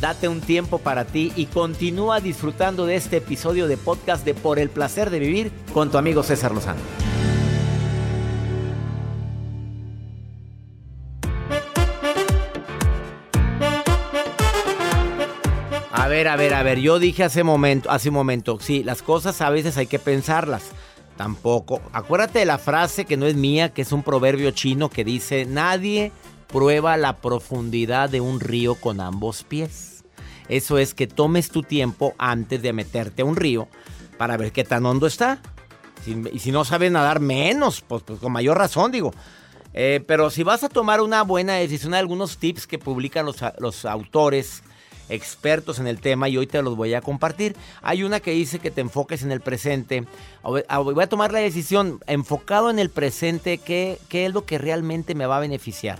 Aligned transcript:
Date 0.00 0.28
un 0.28 0.40
tiempo 0.40 0.78
para 0.78 1.04
ti 1.04 1.32
y 1.36 1.46
continúa 1.46 2.20
disfrutando 2.20 2.86
de 2.86 2.96
este 2.96 3.18
episodio 3.18 3.68
de 3.68 3.76
podcast 3.76 4.24
de 4.24 4.34
Por 4.34 4.58
el 4.58 4.70
placer 4.70 5.10
de 5.10 5.18
vivir 5.18 5.52
con 5.74 5.90
tu 5.90 5.98
amigo 5.98 6.22
César 6.22 6.52
Lozano. 6.52 6.80
A 15.92 16.08
ver, 16.08 16.28
a 16.28 16.36
ver, 16.36 16.54
a 16.54 16.62
ver, 16.62 16.78
yo 16.78 16.98
dije 16.98 17.24
hace 17.24 17.44
momento, 17.44 17.90
hace 17.90 18.08
un 18.08 18.14
momento, 18.14 18.58
sí, 18.60 18.82
las 18.82 19.02
cosas 19.02 19.42
a 19.42 19.50
veces 19.50 19.76
hay 19.76 19.86
que 19.86 19.98
pensarlas. 19.98 20.70
Tampoco. 21.18 21.82
Acuérdate 21.92 22.38
de 22.38 22.44
la 22.46 22.58
frase 22.58 23.04
que 23.04 23.16
no 23.16 23.26
es 23.26 23.34
mía, 23.34 23.70
que 23.70 23.82
es 23.82 23.90
un 23.90 24.04
proverbio 24.04 24.52
chino 24.52 24.88
que 24.88 25.04
dice, 25.04 25.44
nadie 25.44 26.12
prueba 26.48 26.96
la 26.96 27.18
profundidad 27.18 28.10
de 28.10 28.20
un 28.20 28.40
río 28.40 28.74
con 28.74 29.00
ambos 29.00 29.44
pies. 29.44 30.04
Eso 30.48 30.78
es 30.78 30.94
que 30.94 31.06
tomes 31.06 31.50
tu 31.50 31.62
tiempo 31.62 32.14
antes 32.18 32.62
de 32.62 32.72
meterte 32.72 33.22
a 33.22 33.24
un 33.26 33.36
río 33.36 33.68
para 34.16 34.36
ver 34.36 34.52
qué 34.52 34.64
tan 34.64 34.84
hondo 34.86 35.06
está. 35.06 35.40
y 36.06 36.38
si 36.38 36.52
no 36.52 36.64
sabes 36.64 36.90
nadar 36.90 37.20
menos, 37.20 37.82
pues, 37.82 38.02
pues 38.02 38.18
con 38.18 38.32
mayor 38.32 38.56
razón 38.56 38.90
digo. 38.90 39.12
Eh, 39.74 40.02
pero 40.06 40.30
si 40.30 40.42
vas 40.42 40.64
a 40.64 40.68
tomar 40.68 41.00
una 41.00 41.22
buena 41.22 41.54
decisión, 41.54 41.94
hay 41.94 42.00
algunos 42.00 42.38
tips 42.38 42.66
que 42.66 42.78
publican 42.78 43.26
los, 43.26 43.84
autores 43.84 44.62
expertos 45.10 45.78
en 45.78 45.86
el 45.86 46.00
tema 46.00 46.28
y 46.28 46.36
hoy 46.36 46.46
te 46.46 46.60
los 46.62 46.76
voy 46.76 46.94
a 46.94 47.00
compartir. 47.00 47.56
Hay 47.82 48.02
una 48.02 48.20
que 48.20 48.32
dice 48.32 48.58
que 48.58 48.70
te 48.70 48.80
enfoques 48.80 49.22
en 49.22 49.32
el 49.32 49.40
presente. 49.40 50.04
Voy 50.42 50.64
a 50.68 51.06
tomar 51.06 51.32
la 51.32 51.38
decisión 51.38 52.00
enfocado 52.06 52.70
en 52.70 52.78
el 52.78 52.90
presente, 52.90 53.58
¿qué, 53.58 53.98
qué 54.08 54.26
es 54.26 54.34
lo 54.34 54.44
que 54.44 54.58
realmente 54.58 55.14
me 55.14 55.26
va 55.26 55.36
a 55.36 55.40
beneficiar? 55.40 55.98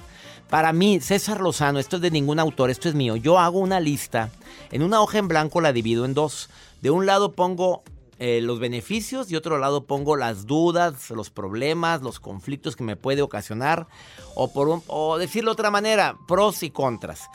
Para 0.50 0.72
mí, 0.72 1.00
César 1.00 1.40
Lozano, 1.40 1.78
esto 1.78 1.96
es 1.96 2.02
de 2.02 2.10
ningún 2.10 2.38
autor, 2.38 2.70
esto 2.70 2.88
es 2.88 2.94
mío. 2.94 3.16
Yo 3.16 3.38
hago 3.38 3.58
una 3.58 3.80
lista, 3.80 4.30
en 4.72 4.82
una 4.82 5.00
hoja 5.00 5.18
en 5.18 5.28
blanco 5.28 5.60
la 5.60 5.72
divido 5.72 6.04
en 6.04 6.14
dos. 6.14 6.48
De 6.80 6.90
un 6.90 7.04
lado 7.04 7.32
pongo 7.32 7.82
eh, 8.18 8.40
los 8.40 8.58
beneficios 8.58 9.30
y 9.30 9.36
otro 9.36 9.58
lado 9.58 9.84
pongo 9.84 10.16
las 10.16 10.46
dudas, 10.46 11.10
los 11.10 11.28
problemas, 11.28 12.00
los 12.00 12.18
conflictos 12.18 12.76
que 12.76 12.84
me 12.84 12.96
puede 12.96 13.20
ocasionar. 13.20 13.88
O, 14.34 14.52
por 14.52 14.82
o 14.86 15.18
decirlo 15.18 15.50
de 15.50 15.54
otra 15.54 15.70
manera, 15.70 16.16
pros 16.26 16.62
y 16.62 16.70
contras 16.70 17.28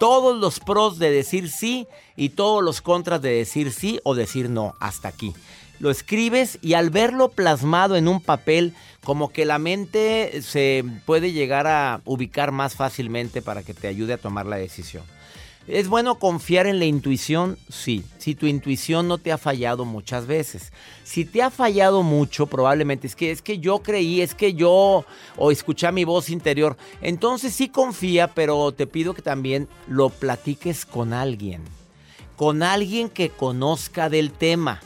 todos 0.00 0.34
los 0.40 0.60
pros 0.60 0.98
de 0.98 1.10
decir 1.10 1.50
sí 1.50 1.86
y 2.16 2.30
todos 2.30 2.64
los 2.64 2.80
contras 2.80 3.20
de 3.20 3.32
decir 3.32 3.70
sí 3.70 4.00
o 4.02 4.14
decir 4.14 4.48
no. 4.48 4.72
Hasta 4.80 5.08
aquí. 5.08 5.34
Lo 5.80 5.90
escribes 5.90 6.58
y 6.60 6.74
al 6.74 6.90
verlo 6.90 7.30
plasmado 7.30 7.96
en 7.96 8.06
un 8.06 8.20
papel, 8.20 8.74
como 9.02 9.32
que 9.32 9.46
la 9.46 9.58
mente 9.58 10.42
se 10.42 10.84
puede 11.06 11.32
llegar 11.32 11.66
a 11.66 12.02
ubicar 12.04 12.52
más 12.52 12.74
fácilmente 12.74 13.40
para 13.40 13.62
que 13.62 13.72
te 13.72 13.88
ayude 13.88 14.12
a 14.12 14.18
tomar 14.18 14.44
la 14.44 14.56
decisión. 14.56 15.02
¿Es 15.66 15.88
bueno 15.88 16.18
confiar 16.18 16.66
en 16.66 16.78
la 16.78 16.84
intuición? 16.84 17.56
Sí, 17.68 18.04
si 18.18 18.34
tu 18.34 18.46
intuición 18.46 19.08
no 19.08 19.16
te 19.16 19.32
ha 19.32 19.38
fallado 19.38 19.86
muchas 19.86 20.26
veces. 20.26 20.70
Si 21.02 21.24
te 21.24 21.42
ha 21.42 21.50
fallado 21.50 22.02
mucho, 22.02 22.46
probablemente 22.46 23.06
es 23.06 23.16
que 23.16 23.30
es 23.30 23.40
que 23.40 23.58
yo 23.58 23.78
creí, 23.78 24.20
es 24.20 24.34
que 24.34 24.52
yo 24.52 25.06
o 25.36 25.50
escuché 25.50 25.90
mi 25.92 26.04
voz 26.04 26.28
interior. 26.28 26.76
Entonces 27.00 27.54
sí 27.54 27.68
confía, 27.68 28.28
pero 28.28 28.72
te 28.72 28.86
pido 28.86 29.14
que 29.14 29.22
también 29.22 29.66
lo 29.86 30.10
platiques 30.10 30.84
con 30.84 31.14
alguien. 31.14 31.62
Con 32.36 32.62
alguien 32.62 33.08
que 33.08 33.30
conozca 33.30 34.10
del 34.10 34.30
tema. 34.30 34.80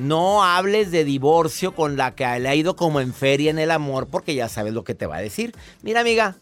No 0.00 0.42
hables 0.42 0.90
de 0.90 1.04
divorcio 1.04 1.74
con 1.74 1.98
la 1.98 2.14
que 2.14 2.24
le 2.40 2.48
ha 2.48 2.54
ido 2.54 2.74
como 2.74 3.00
en 3.00 3.12
feria 3.12 3.50
en 3.50 3.58
el 3.58 3.70
amor, 3.70 4.06
porque 4.06 4.34
ya 4.34 4.48
sabes 4.48 4.72
lo 4.72 4.82
que 4.82 4.94
te 4.94 5.04
va 5.04 5.16
a 5.16 5.20
decir. 5.20 5.54
Mira, 5.82 6.00
amiga, 6.00 6.36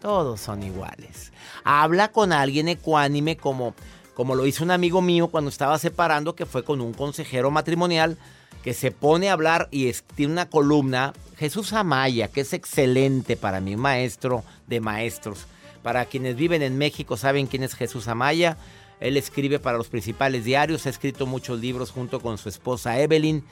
todos 0.00 0.40
son 0.40 0.64
iguales. 0.64 1.32
Habla 1.62 2.10
con 2.10 2.32
alguien 2.32 2.66
ecuánime 2.66 3.36
como, 3.36 3.76
como 4.14 4.34
lo 4.34 4.46
hizo 4.46 4.64
un 4.64 4.72
amigo 4.72 5.00
mío 5.00 5.28
cuando 5.28 5.48
estaba 5.48 5.78
separando, 5.78 6.34
que 6.34 6.44
fue 6.44 6.64
con 6.64 6.80
un 6.80 6.92
consejero 6.92 7.52
matrimonial 7.52 8.18
que 8.64 8.74
se 8.74 8.90
pone 8.90 9.30
a 9.30 9.34
hablar 9.34 9.68
y 9.70 9.92
tiene 10.16 10.32
una 10.32 10.50
columna. 10.50 11.12
Jesús 11.36 11.72
Amaya, 11.74 12.26
que 12.26 12.40
es 12.40 12.52
excelente 12.52 13.36
para 13.36 13.60
mí, 13.60 13.76
maestro 13.76 14.42
de 14.66 14.80
maestros. 14.80 15.46
Para 15.84 16.06
quienes 16.06 16.34
viven 16.34 16.62
en 16.62 16.76
México 16.76 17.16
saben 17.16 17.46
quién 17.46 17.62
es 17.62 17.76
Jesús 17.76 18.08
Amaya. 18.08 18.56
Él 19.00 19.16
escribe 19.16 19.58
para 19.58 19.78
los 19.78 19.88
principales 19.88 20.44
diarios, 20.44 20.86
ha 20.86 20.90
escrito 20.90 21.26
muchos 21.26 21.60
libros 21.60 21.90
junto 21.90 22.20
con 22.20 22.38
su 22.38 22.48
esposa 22.48 22.98
Evelyn. 23.00 23.44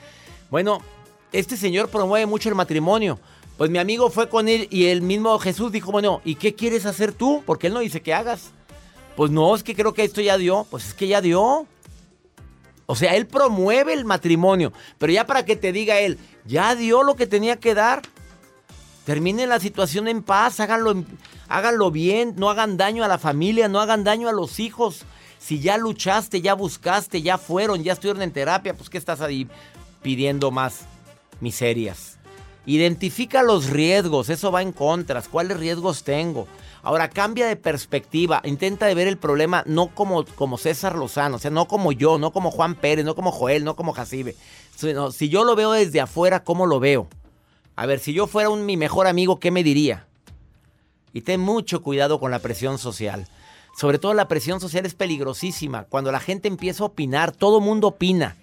Bueno, 0.49 0.81
este 1.31 1.57
señor 1.57 1.89
promueve 1.89 2.25
mucho 2.25 2.49
el 2.49 2.55
matrimonio. 2.55 3.19
Pues 3.57 3.71
mi 3.71 3.79
amigo 3.79 4.09
fue 4.09 4.29
con 4.29 4.47
él 4.47 4.67
y 4.69 4.85
el 4.85 5.01
mismo 5.01 5.37
Jesús 5.39 5.71
dijo, 5.71 5.91
bueno, 5.91 6.21
¿y 6.23 6.35
qué 6.35 6.53
quieres 6.53 6.85
hacer 6.85 7.11
tú? 7.11 7.41
Porque 7.45 7.67
él 7.67 7.73
no 7.73 7.79
dice 7.79 8.01
que 8.01 8.13
hagas. 8.13 8.51
Pues 9.15 9.31
no, 9.31 9.55
es 9.55 9.63
que 9.63 9.73
creo 9.73 9.93
que 9.93 10.03
esto 10.03 10.21
ya 10.21 10.37
dio. 10.37 10.67
Pues 10.69 10.89
es 10.89 10.93
que 10.93 11.07
ya 11.07 11.21
dio. 11.21 11.65
O 12.85 12.95
sea, 12.95 13.15
él 13.15 13.25
promueve 13.25 13.93
el 13.93 14.05
matrimonio. 14.05 14.73
Pero 14.99 15.11
ya 15.11 15.25
para 15.25 15.43
que 15.43 15.55
te 15.55 15.71
diga 15.71 15.99
él, 15.99 16.19
ya 16.45 16.75
dio 16.75 17.01
lo 17.01 17.15
que 17.15 17.25
tenía 17.25 17.57
que 17.57 17.73
dar. 17.73 18.03
Terminen 19.05 19.49
la 19.49 19.59
situación 19.59 20.07
en 20.07 20.21
paz, 20.21 20.59
háganlo, 20.59 21.03
háganlo 21.47 21.91
bien, 21.91 22.33
no 22.37 22.49
hagan 22.49 22.77
daño 22.77 23.03
a 23.03 23.07
la 23.07 23.17
familia, 23.17 23.69
no 23.69 23.79
hagan 23.79 24.03
daño 24.03 24.29
a 24.29 24.33
los 24.33 24.59
hijos. 24.59 25.05
Si 25.39 25.59
ya 25.59 25.77
luchaste, 25.77 26.41
ya 26.41 26.53
buscaste, 26.53 27.21
ya 27.21 27.37
fueron, 27.37 27.83
ya 27.83 27.93
estuvieron 27.93 28.21
en 28.21 28.31
terapia, 28.31 28.73
pues 28.73 28.89
¿qué 28.89 28.97
estás 28.97 29.21
ahí 29.21 29.47
pidiendo 30.01 30.51
más 30.51 30.81
miserias? 31.39 32.17
Identifica 32.65 33.43
los 33.43 33.69
riesgos, 33.69 34.29
eso 34.29 34.51
va 34.51 34.61
en 34.61 34.73
contras. 34.73 35.29
¿Cuáles 35.29 35.57
riesgos 35.57 36.03
tengo? 36.03 36.47
Ahora 36.83 37.09
cambia 37.09 37.47
de 37.47 37.55
perspectiva, 37.55 38.41
intenta 38.43 38.85
de 38.85 38.95
ver 38.95 39.07
el 39.07 39.17
problema 39.17 39.63
no 39.65 39.87
como, 39.87 40.25
como 40.25 40.57
César 40.57 40.95
Lozano, 40.95 41.37
o 41.37 41.39
sea, 41.39 41.51
no 41.51 41.67
como 41.67 41.91
yo, 41.91 42.17
no 42.17 42.31
como 42.31 42.51
Juan 42.51 42.75
Pérez, 42.75 43.05
no 43.05 43.15
como 43.15 43.31
Joel, 43.31 43.63
no 43.63 43.75
como 43.75 43.93
Jacibe. 43.93 44.35
si 45.11 45.29
yo 45.29 45.43
lo 45.43 45.55
veo 45.55 45.71
desde 45.71 46.01
afuera, 46.01 46.43
¿cómo 46.43 46.65
lo 46.65 46.79
veo? 46.79 47.07
A 47.77 47.85
ver, 47.85 47.99
si 47.99 48.11
yo 48.11 48.27
fuera 48.27 48.49
un, 48.49 48.65
mi 48.65 48.75
mejor 48.75 49.07
amigo, 49.07 49.39
¿qué 49.39 49.51
me 49.51 49.63
diría? 49.63 50.07
Y 51.13 51.21
ten 51.21 51.39
mucho 51.39 51.83
cuidado 51.83 52.19
con 52.19 52.31
la 52.31 52.39
presión 52.39 52.77
social. 52.77 53.27
Sobre 53.77 53.99
todo 53.99 54.15
la 54.15 54.27
presión 54.27 54.59
social 54.59 54.87
es 54.87 54.95
peligrosísima. 54.95 55.83
Cuando 55.83 56.11
la 56.11 56.19
gente 56.19 56.47
empieza 56.47 56.81
a 56.81 56.87
opinar, 56.87 57.31
todo 57.31 57.61
mundo 57.61 57.89
opina. 57.89 58.35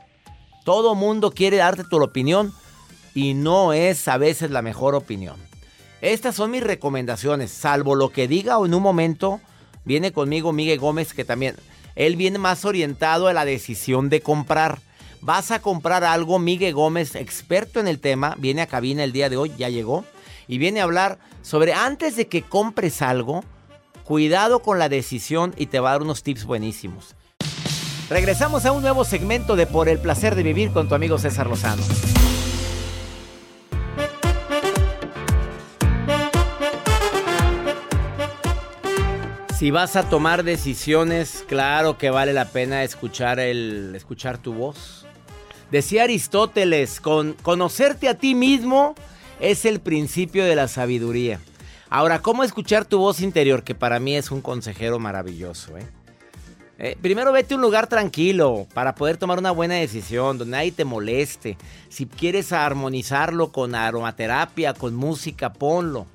Todo 0.64 0.94
mundo 0.94 1.32
quiere 1.32 1.56
darte 1.56 1.82
tu 1.82 2.00
opinión 2.00 2.52
y 3.16 3.34
no 3.34 3.72
es 3.72 4.06
a 4.06 4.16
veces 4.16 4.52
la 4.52 4.62
mejor 4.62 4.94
opinión. 4.94 5.34
Estas 6.00 6.36
son 6.36 6.52
mis 6.52 6.62
recomendaciones, 6.62 7.50
salvo 7.50 7.96
lo 7.96 8.10
que 8.10 8.28
diga 8.28 8.58
o 8.58 8.66
en 8.66 8.74
un 8.74 8.82
momento 8.82 9.40
viene 9.84 10.12
conmigo 10.12 10.52
Miguel 10.52 10.78
Gómez 10.78 11.14
que 11.14 11.24
también, 11.24 11.56
él 11.96 12.14
viene 12.14 12.38
más 12.38 12.64
orientado 12.64 13.26
a 13.26 13.32
la 13.32 13.44
decisión 13.44 14.10
de 14.10 14.20
comprar. 14.20 14.78
Vas 15.20 15.50
a 15.50 15.60
comprar 15.60 16.04
algo, 16.04 16.38
Miguel 16.38 16.74
Gómez, 16.74 17.16
experto 17.16 17.80
en 17.80 17.88
el 17.88 17.98
tema, 17.98 18.36
viene 18.38 18.62
a 18.62 18.68
cabina 18.68 19.02
el 19.02 19.12
día 19.12 19.28
de 19.28 19.36
hoy, 19.36 19.52
ya 19.58 19.68
llegó, 19.68 20.04
y 20.46 20.58
viene 20.58 20.80
a 20.80 20.84
hablar 20.84 21.18
sobre 21.42 21.72
antes 21.72 22.14
de 22.14 22.28
que 22.28 22.42
compres 22.42 23.02
algo, 23.02 23.42
cuidado 24.04 24.60
con 24.60 24.78
la 24.78 24.88
decisión 24.88 25.54
y 25.56 25.66
te 25.66 25.80
va 25.80 25.90
a 25.90 25.92
dar 25.92 26.02
unos 26.02 26.22
tips 26.22 26.44
buenísimos. 26.44 27.16
Regresamos 28.10 28.66
a 28.66 28.72
un 28.72 28.82
nuevo 28.82 29.04
segmento 29.04 29.56
de 29.56 29.66
Por 29.66 29.88
el 29.88 29.98
placer 29.98 30.34
de 30.34 30.42
vivir 30.42 30.70
con 30.70 30.88
tu 30.88 30.94
amigo 30.94 31.18
César 31.18 31.46
Lozano. 31.46 31.82
Si 39.58 39.70
vas 39.70 39.96
a 39.96 40.10
tomar 40.10 40.44
decisiones, 40.44 41.42
claro 41.48 41.96
que 41.96 42.10
vale 42.10 42.34
la 42.34 42.44
pena 42.44 42.82
escuchar, 42.82 43.40
el, 43.40 43.94
escuchar 43.94 44.36
tu 44.36 44.52
voz. 44.52 45.06
Decía 45.70 46.02
Aristóteles, 46.02 47.00
con 47.00 47.32
conocerte 47.32 48.08
a 48.08 48.18
ti 48.18 48.34
mismo 48.34 48.94
es 49.40 49.64
el 49.64 49.80
principio 49.80 50.44
de 50.44 50.54
la 50.54 50.68
sabiduría. 50.68 51.40
Ahora, 51.96 52.20
¿cómo 52.20 52.42
escuchar 52.42 52.84
tu 52.84 52.98
voz 52.98 53.20
interior? 53.20 53.62
Que 53.62 53.76
para 53.76 54.00
mí 54.00 54.16
es 54.16 54.32
un 54.32 54.40
consejero 54.40 54.98
maravilloso. 54.98 55.78
¿eh? 55.78 55.86
Eh, 56.76 56.98
primero 57.00 57.30
vete 57.30 57.54
a 57.54 57.56
un 57.56 57.62
lugar 57.62 57.86
tranquilo 57.86 58.66
para 58.74 58.96
poder 58.96 59.16
tomar 59.16 59.38
una 59.38 59.52
buena 59.52 59.76
decisión, 59.76 60.36
donde 60.36 60.56
nadie 60.56 60.72
te 60.72 60.84
moleste. 60.84 61.56
Si 61.90 62.06
quieres 62.06 62.50
armonizarlo 62.50 63.52
con 63.52 63.76
aromaterapia, 63.76 64.74
con 64.74 64.96
música, 64.96 65.52
ponlo. 65.52 66.06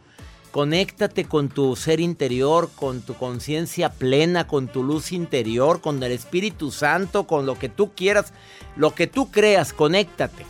Conéctate 0.52 1.24
con 1.24 1.48
tu 1.48 1.78
ser 1.78 2.02
interior, 2.02 2.70
con 2.76 3.00
tu 3.00 3.14
conciencia 3.14 3.90
plena, 3.90 4.48
con 4.48 4.68
tu 4.68 4.84
luz 4.84 5.14
interior, 5.14 5.80
con 5.80 6.04
el 6.04 6.12
Espíritu 6.12 6.72
Santo, 6.72 7.26
con 7.26 7.46
lo 7.46 7.58
que 7.58 7.70
tú 7.70 7.94
quieras, 7.96 8.34
lo 8.76 8.94
que 8.94 9.08
tú 9.08 9.32
creas, 9.32 9.72
conéctate. 9.72 10.46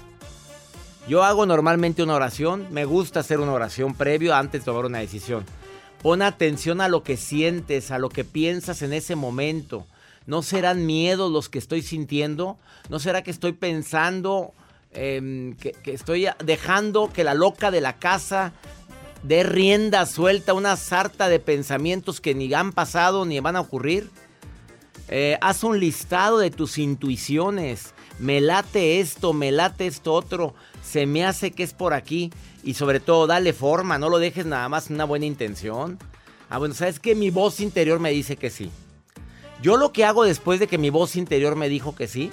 Yo 1.09 1.23
hago 1.23 1.47
normalmente 1.47 2.03
una 2.03 2.13
oración, 2.13 2.67
me 2.69 2.85
gusta 2.85 3.21
hacer 3.21 3.39
una 3.39 3.51
oración 3.51 3.95
previo 3.95 4.35
antes 4.35 4.61
de 4.61 4.65
tomar 4.65 4.85
una 4.85 4.99
decisión. 4.99 5.43
Pon 6.03 6.21
atención 6.21 6.81
a 6.81 6.87
lo 6.87 7.01
que 7.01 7.17
sientes, 7.17 7.89
a 7.89 7.97
lo 7.97 8.09
que 8.09 8.23
piensas 8.23 8.83
en 8.83 8.93
ese 8.93 9.15
momento. 9.15 9.87
¿No 10.27 10.43
serán 10.43 10.85
miedos 10.85 11.31
los 11.31 11.49
que 11.49 11.57
estoy 11.57 11.81
sintiendo? 11.81 12.59
¿No 12.89 12.99
será 12.99 13.23
que 13.23 13.31
estoy 13.31 13.53
pensando 13.53 14.53
em, 14.91 15.55
que, 15.55 15.73
estoy 15.85 16.27
dejando 16.45 17.11
que 17.11 17.23
la 17.23 17.33
loca 17.33 17.71
de 17.71 17.81
la 17.81 17.97
casa 17.97 18.53
dé 19.23 19.41
rienda 19.41 20.05
suelta 20.05 20.53
una 20.53 20.75
sarta 20.75 21.27
de 21.27 21.39
pensamientos 21.39 22.21
que 22.21 22.35
ni 22.35 22.53
han 22.53 22.71
pasado 22.71 23.25
ni 23.25 23.39
van 23.39 23.55
a 23.55 23.61
ocurrir? 23.61 24.11
Eh, 25.07 25.39
haz 25.41 25.63
un 25.63 25.79
listado 25.79 26.37
de 26.37 26.51
tus 26.51 26.77
intuiciones. 26.77 27.95
Me 28.19 28.41
late 28.41 28.99
esto, 28.99 29.33
me 29.33 29.51
late 29.51 29.87
esto 29.87 30.13
otro 30.13 30.53
se 30.83 31.05
me 31.05 31.25
hace 31.25 31.51
que 31.51 31.63
es 31.63 31.73
por 31.73 31.93
aquí. 31.93 32.31
Y 32.63 32.73
sobre 32.73 32.99
todo, 32.99 33.27
dale 33.27 33.53
forma, 33.53 33.97
no 33.97 34.09
lo 34.09 34.19
dejes 34.19 34.45
nada 34.45 34.67
más 34.69 34.89
una 34.89 35.05
buena 35.05 35.25
intención. 35.25 35.97
Ah, 36.49 36.57
bueno, 36.57 36.73
¿sabes 36.73 36.99
que 36.99 37.15
Mi 37.15 37.29
voz 37.29 37.59
interior 37.59 37.99
me 37.99 38.11
dice 38.11 38.35
que 38.35 38.49
sí. 38.49 38.71
Yo 39.61 39.77
lo 39.77 39.91
que 39.91 40.05
hago 40.05 40.23
después 40.23 40.59
de 40.59 40.67
que 40.67 40.77
mi 40.77 40.89
voz 40.89 41.15
interior 41.15 41.55
me 41.55 41.69
dijo 41.69 41.95
que 41.95 42.07
sí, 42.07 42.31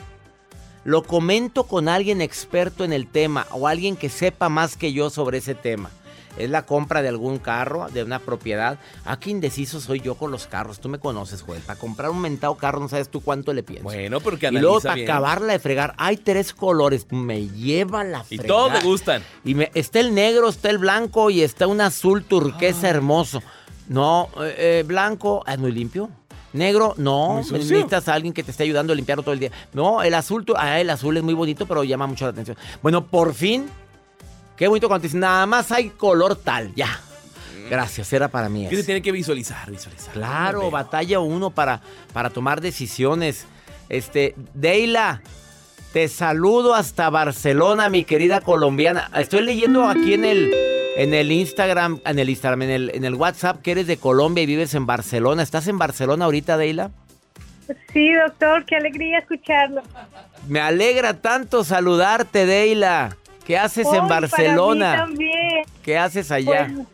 lo 0.85 1.03
comento 1.03 1.65
con 1.65 1.89
alguien 1.89 2.21
experto 2.21 2.85
en 2.85 2.93
el 2.93 3.09
tema 3.09 3.47
o 3.51 3.67
alguien 3.67 3.97
que 3.97 4.09
sepa 4.09 4.49
más 4.49 4.77
que 4.77 4.93
yo 4.93 5.11
sobre 5.11 5.39
ese 5.39 5.57
tema 5.57 5.91
es 6.37 6.51
la 6.51 6.67
compra 6.67 7.03
de 7.03 7.09
algún 7.09 7.39
carro, 7.39 7.89
de 7.93 8.03
una 8.03 8.19
propiedad. 8.19 8.79
Ah, 9.05 9.19
qué 9.19 9.31
indeciso 9.31 9.81
soy 9.81 10.01
yo 10.01 10.15
con 10.17 10.31
los 10.31 10.47
carros. 10.47 10.81
Tú 10.81 10.89
me 10.89 10.99
conoces, 10.99 11.43
Joel. 11.43 11.61
Para 11.63 11.79
comprar 11.79 12.11
un 12.11 12.21
mentado 12.21 12.55
carro 12.57 12.81
no 12.81 12.89
sabes 12.89 13.09
tú 13.09 13.21
cuánto 13.21 13.53
le 13.53 13.63
piensas. 13.63 13.85
Bueno, 13.85 14.21
porque 14.21 14.49
Y 14.49 14.53
luego 14.59 14.81
para 14.81 15.01
acabarla 15.03 15.53
de 15.55 15.59
fregar, 15.59 15.95
hay 15.99 16.17
tres 16.17 16.53
colores. 16.53 17.07
Me 17.11 17.47
lleva 17.49 18.05
la 18.05 18.21
Y 18.31 18.39
fregada. 18.39 18.47
todos 18.49 18.73
me 18.73 18.81
gustan. 18.81 19.23
Y 19.45 19.55
me, 19.55 19.71
está 19.75 20.01
el 20.01 20.15
negro, 20.15 20.49
está 20.49 20.71
el 20.71 20.79
blanco 20.79 21.31
y 21.31 21.43
está 21.43 21.67
un 21.67 21.81
azul 21.81 22.25
turquesa 22.25 22.89
hermoso. 22.89 23.43
No, 23.89 24.29
eh, 24.41 24.55
eh, 24.59 24.85
blanco, 24.87 25.43
ah, 25.47 25.55
es 25.55 25.59
muy 25.59 25.73
limpio. 25.73 26.11
Negro, 26.53 26.95
no, 26.97 27.43
necesitas 27.53 28.09
a 28.09 28.15
alguien 28.15 28.33
que 28.33 28.43
te 28.43 28.51
esté 28.51 28.63
ayudando 28.63 28.93
a 28.93 28.97
limpiarlo 28.97 29.23
todo 29.23 29.35
el 29.35 29.41
día. 29.41 29.51
No, 29.75 30.03
el 30.03 30.15
azul, 30.15 30.45
tu- 30.47 30.55
ah, 30.57 30.81
el 30.81 30.89
azul 30.89 31.15
es 31.19 31.23
muy 31.23 31.35
bonito, 31.35 31.67
pero 31.67 31.85
llama 31.85 32.07
mucho 32.07 32.25
la 32.25 32.31
atención. 32.31 32.57
Bueno, 32.83 33.07
por 33.07 33.35
fin, 33.35 33.67
qué 34.57 34.69
bonito 34.69 34.89
cuando 34.89 35.03
te 35.03 35.09
dicen, 35.09 35.21
nada 35.21 35.47
más 35.47 35.71
hay 35.73 35.91
color 35.91 36.37
tal, 36.37 36.75
ya. 36.75 37.01
Gracias, 37.69 38.13
era 38.13 38.29
para 38.29 38.49
mí. 38.49 38.65
Que 38.65 38.71
se 38.71 38.77
eso. 38.77 38.87
tiene 38.87 39.03
que 39.03 39.13
visualizar, 39.13 39.71
visualizar. 39.71 40.13
Claro, 40.13 40.71
batalla 40.71 41.21
uno 41.21 41.51
para, 41.51 41.81
para 42.13 42.31
tomar 42.31 42.61
decisiones. 42.61 43.47
Este, 43.89 44.35
Deila, 44.55 45.21
te 45.93 46.09
saludo 46.09 46.75
hasta 46.75 47.11
Barcelona, 47.11 47.89
mi 47.89 48.05
querida 48.05 48.41
colombiana. 48.41 49.11
Estoy 49.17 49.43
leyendo 49.43 49.89
aquí 49.89 50.15
en 50.15 50.25
el, 50.25 50.53
en 50.97 51.13
el 51.13 51.33
Instagram, 51.33 52.01
en 52.05 52.19
el 52.19 52.31
Instagram, 52.31 52.63
en 52.63 52.71
el, 52.71 52.91
en 52.95 53.05
el 53.05 53.15
WhatsApp 53.15 53.63
que 53.63 53.73
eres 53.73 53.87
de 53.87 53.97
Colombia 53.97 54.45
y 54.45 54.47
vives 54.47 54.75
en 54.75 54.87
Barcelona. 54.87 55.43
¿Estás 55.43 55.67
en 55.67 55.79
Barcelona 55.79 56.27
ahorita, 56.27 56.57
Deila? 56.57 56.91
Sí, 57.93 58.13
doctor, 58.13 58.65
qué 58.65 58.77
alegría 58.77 59.19
escucharlo. 59.19 59.83
Me 60.47 60.61
alegra 60.61 61.15
tanto 61.15 61.65
saludarte, 61.65 62.47
Deila. 62.47 63.17
¿Qué 63.47 63.57
haces 63.57 63.87
en 63.93 64.09
Barcelona? 64.09 64.91
Para 64.91 65.07
mí 65.07 65.13
también. 65.13 65.65
¿Qué 65.83 65.99
haces 65.99 66.31
allá? 66.31 66.71
Pues, 66.75 66.87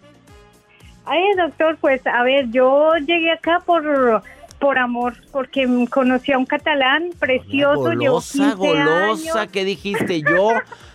ay, 1.07 1.23
doctor, 1.37 1.77
pues 1.81 2.07
a 2.07 2.23
ver, 2.23 2.51
yo 2.51 2.95
llegué 2.97 3.33
acá 3.33 3.63
por 3.65 4.23
por 4.63 4.79
amor, 4.79 5.15
porque 5.33 5.67
conocí 5.91 6.31
a 6.31 6.39
un 6.39 6.47
catalán 6.47 7.11
precioso, 7.19 7.81
golosa, 7.81 8.55
15 8.55 8.55
golosa, 8.55 9.41
años. 9.41 9.53
¿qué 9.53 9.65
dijiste? 9.65 10.23
Yo 10.23 10.51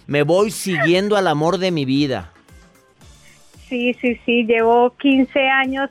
me 0.07 0.23
voy 0.23 0.51
siguiendo 0.51 1.17
al 1.17 1.27
amor 1.27 1.57
de 1.57 1.71
mi 1.71 1.83
vida. 1.83 2.31
Sí, 3.67 3.93
sí, 3.95 4.17
sí, 4.25 4.45
llevo 4.45 4.95
15 4.95 5.49
años 5.49 5.89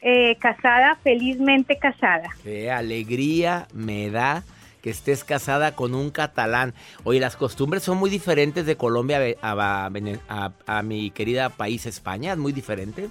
eh, 0.00 0.36
casada, 0.36 0.96
felizmente 1.02 1.76
casada. 1.76 2.30
Qué 2.42 2.70
alegría 2.70 3.68
me 3.74 4.08
da 4.10 4.42
que 4.82 4.90
estés 4.90 5.24
casada 5.24 5.74
con 5.74 5.94
un 5.94 6.10
catalán. 6.10 6.74
Oye, 7.04 7.20
las 7.20 7.36
costumbres 7.36 7.82
son 7.84 7.96
muy 7.98 8.10
diferentes 8.10 8.66
de 8.66 8.76
Colombia 8.76 9.20
a, 9.40 9.52
a- 9.52 9.90
a- 10.28 10.52
a 10.66 10.82
mi 10.82 11.10
querida 11.12 11.48
país 11.48 11.86
España, 11.86 12.32
es 12.32 12.38
muy 12.38 12.52
diferente. 12.52 13.08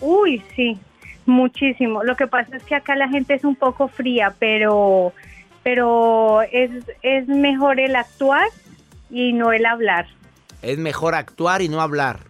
Uy, 0.00 0.42
sí, 0.56 0.78
muchísimo. 1.26 2.02
Lo 2.02 2.16
que 2.16 2.26
pasa 2.26 2.56
es 2.56 2.62
que 2.64 2.74
acá 2.74 2.96
la 2.96 3.08
gente 3.08 3.34
es 3.34 3.44
un 3.44 3.54
poco 3.56 3.88
fría, 3.88 4.34
pero 4.38 5.12
pero 5.62 6.42
es, 6.42 6.70
es 7.02 7.26
mejor 7.26 7.80
el 7.80 7.96
actuar 7.96 8.46
y 9.10 9.32
no 9.32 9.52
el 9.52 9.66
hablar. 9.66 10.06
Es 10.62 10.78
mejor 10.78 11.14
actuar 11.16 11.60
y 11.60 11.68
no 11.68 11.80
hablar. 11.80 12.20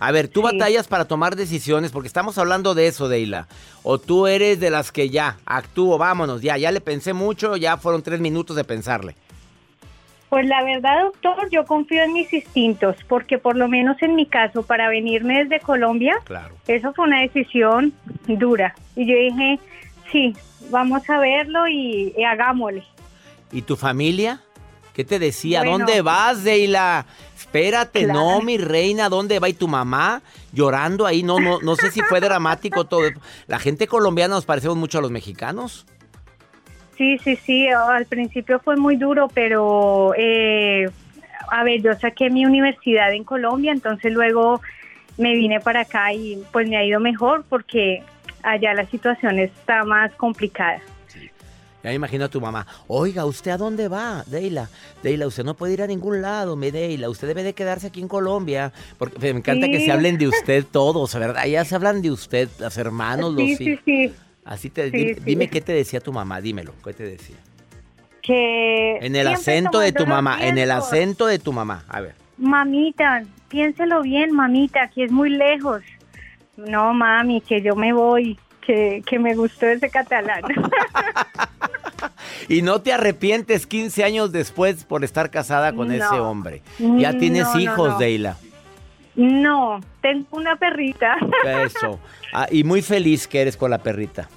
A 0.00 0.12
ver, 0.12 0.28
tú 0.28 0.40
Sí. 0.40 0.56
batallas 0.56 0.86
para 0.88 1.06
tomar 1.06 1.34
decisiones, 1.36 1.90
porque 1.90 2.06
estamos 2.08 2.38
hablando 2.38 2.74
de 2.74 2.86
eso, 2.86 3.08
Deila. 3.08 3.48
O 3.82 3.98
tú 3.98 4.26
eres 4.26 4.60
de 4.60 4.70
las 4.70 4.92
que 4.92 5.10
ya, 5.10 5.38
actúo, 5.44 5.98
vámonos, 5.98 6.40
ya, 6.42 6.56
ya 6.56 6.70
le 6.70 6.80
pensé 6.80 7.12
mucho, 7.12 7.56
ya 7.56 7.76
fueron 7.76 8.02
tres 8.02 8.20
minutos 8.20 8.54
de 8.56 8.64
pensarle. 8.64 9.16
Pues 10.28 10.46
la 10.46 10.62
verdad, 10.62 11.04
doctor, 11.04 11.48
yo 11.50 11.64
confío 11.64 12.02
en 12.02 12.12
mis 12.12 12.30
instintos, 12.32 12.96
porque 13.08 13.38
por 13.38 13.56
lo 13.56 13.66
menos 13.66 13.96
en 14.02 14.14
mi 14.14 14.26
caso, 14.26 14.62
para 14.62 14.88
venirme 14.90 15.42
desde 15.44 15.58
Colombia, 15.60 16.16
Claro. 16.24 16.54
eso 16.66 16.92
fue 16.92 17.06
una 17.06 17.22
decisión 17.22 17.94
dura. 18.26 18.74
Y 18.94 19.06
yo 19.06 19.14
dije, 19.16 19.58
sí, 20.12 20.36
vamos 20.70 21.08
a 21.08 21.18
verlo 21.18 21.66
y, 21.66 22.12
y 22.16 22.24
hagámosle. 22.24 22.84
¿Y 23.52 23.62
tu 23.62 23.74
familia? 23.76 24.42
¿Qué 24.92 25.02
te 25.04 25.18
decía? 25.18 25.60
Bueno. 25.60 25.78
¿Dónde 25.78 26.02
vas, 26.02 26.44
Deila? 26.44 27.06
Espérate, 27.48 28.04
Claro. 28.04 28.20
no, 28.20 28.42
mi 28.42 28.58
reina, 28.58 29.08
¿dónde 29.08 29.38
va? 29.38 29.48
¿Y 29.48 29.54
tu 29.54 29.68
mamá 29.68 30.20
llorando 30.52 31.06
ahí? 31.06 31.22
No, 31.22 31.40
no, 31.40 31.60
no 31.62 31.76
sé 31.76 31.90
si 31.90 32.02
fue 32.02 32.20
dramático 32.20 32.84
todo. 32.84 33.08
La 33.46 33.58
gente 33.58 33.86
colombiana 33.86 34.34
nos 34.34 34.44
parecemos 34.44 34.76
mucho 34.76 34.98
a 34.98 35.00
los 35.00 35.10
mexicanos. 35.10 35.86
Sí, 36.98 37.16
sí, 37.18 37.36
sí, 37.36 37.68
al 37.68 38.04
principio 38.04 38.60
fue 38.60 38.76
muy 38.76 38.96
duro, 38.96 39.28
pero 39.32 40.12
eh, 40.18 40.90
a 41.50 41.64
ver, 41.64 41.80
yo 41.80 41.94
saqué 41.94 42.28
mi 42.28 42.44
universidad 42.44 43.14
en 43.14 43.24
Colombia, 43.24 43.72
entonces 43.72 44.12
luego 44.12 44.60
me 45.16 45.34
vine 45.34 45.58
para 45.60 45.80
acá 45.80 46.12
y 46.12 46.42
pues 46.52 46.68
me 46.68 46.76
ha 46.76 46.84
ido 46.84 47.00
mejor 47.00 47.44
porque 47.48 48.02
allá 48.42 48.74
la 48.74 48.84
situación 48.86 49.38
está 49.38 49.84
más 49.84 50.12
complicada. 50.16 50.80
Ya 51.82 51.90
me 51.90 51.94
imagino 51.94 52.24
a 52.24 52.28
tu 52.28 52.40
mamá. 52.40 52.66
Oiga, 52.88 53.24
¿usted 53.24 53.52
a 53.52 53.56
dónde 53.56 53.86
va, 53.88 54.24
Deila? 54.26 54.68
Deila, 55.02 55.26
usted 55.28 55.44
no 55.44 55.54
puede 55.54 55.74
ir 55.74 55.82
a 55.82 55.86
ningún 55.86 56.20
lado, 56.20 56.56
mi 56.56 56.70
Deila. 56.72 57.08
Usted 57.08 57.28
debe 57.28 57.42
de 57.44 57.52
quedarse 57.54 57.86
aquí 57.86 58.00
en 58.00 58.08
Colombia. 58.08 58.72
Porque 58.98 59.18
me 59.32 59.38
encanta 59.38 59.68
que 59.68 59.78
Sí. 59.78 59.84
se 59.86 59.92
hablen 59.92 60.18
de 60.18 60.26
usted 60.28 60.64
todos, 60.70 61.14
¿verdad? 61.14 61.44
Ya 61.46 61.64
se 61.64 61.76
hablan 61.76 62.02
de 62.02 62.10
usted, 62.10 62.48
los 62.58 62.76
hermanos, 62.78 63.32
los 63.32 63.44
sí, 63.44 63.50
hijos. 63.64 63.82
sí, 63.84 64.08
sí, 64.08 64.14
Así 64.44 64.70
te, 64.70 64.90
Sí, 64.90 64.96
dime, 64.96 65.14
sí. 65.14 65.20
dime 65.24 65.48
qué 65.50 65.60
te 65.60 65.72
decía 65.72 66.00
tu 66.00 66.12
mamá, 66.12 66.40
dímelo, 66.40 66.72
¿qué 66.84 66.92
te 66.94 67.04
decía? 67.04 67.36
que... 68.22 68.96
En 69.00 69.14
el 69.16 69.26
acento 69.28 69.78
de 69.78 69.92
tu 69.92 70.00
los 70.02 70.08
mamá, 70.08 70.38
en 70.46 70.58
el 70.58 70.70
acento 70.70 71.26
de 71.26 71.38
tu 71.38 71.52
mamá. 71.52 71.84
A 71.88 72.00
ver. 72.02 72.14
Mamita, 72.36 73.22
piénselo 73.48 74.02
bien, 74.02 74.32
mamita, 74.34 74.82
aquí 74.82 75.02
es 75.02 75.10
muy 75.10 75.30
lejos. 75.30 75.82
No, 76.56 76.92
mami, 76.92 77.40
que 77.40 77.62
yo 77.62 77.74
me 77.74 77.92
voy, 77.94 78.38
que, 78.66 79.02
que 79.06 79.18
me 79.18 79.34
gustó 79.34 79.66
ese 79.66 79.88
catalán. 79.88 80.42
Y 82.48 82.62
no 82.62 82.80
te 82.80 82.92
arrepientes 82.92 83.66
15 83.66 84.04
años 84.04 84.32
después 84.32 84.84
por 84.84 85.04
estar 85.04 85.30
casada 85.30 85.72
con 85.74 85.88
No. 85.88 85.94
ese 85.94 86.18
hombre. 86.20 86.62
Ya 86.78 87.16
tienes 87.18 87.44
no, 87.54 87.60
hijos, 87.60 87.88
no. 87.90 87.98
Deila. 87.98 88.36
no, 89.16 89.80
tengo 90.00 90.26
una 90.32 90.56
perrita. 90.56 91.16
Eso. 91.64 91.98
Ah, 92.32 92.46
y 92.50 92.64
muy 92.64 92.82
feliz 92.82 93.26
que 93.28 93.40
eres 93.42 93.56
con 93.56 93.70
la 93.70 93.78
perrita. 93.78 94.28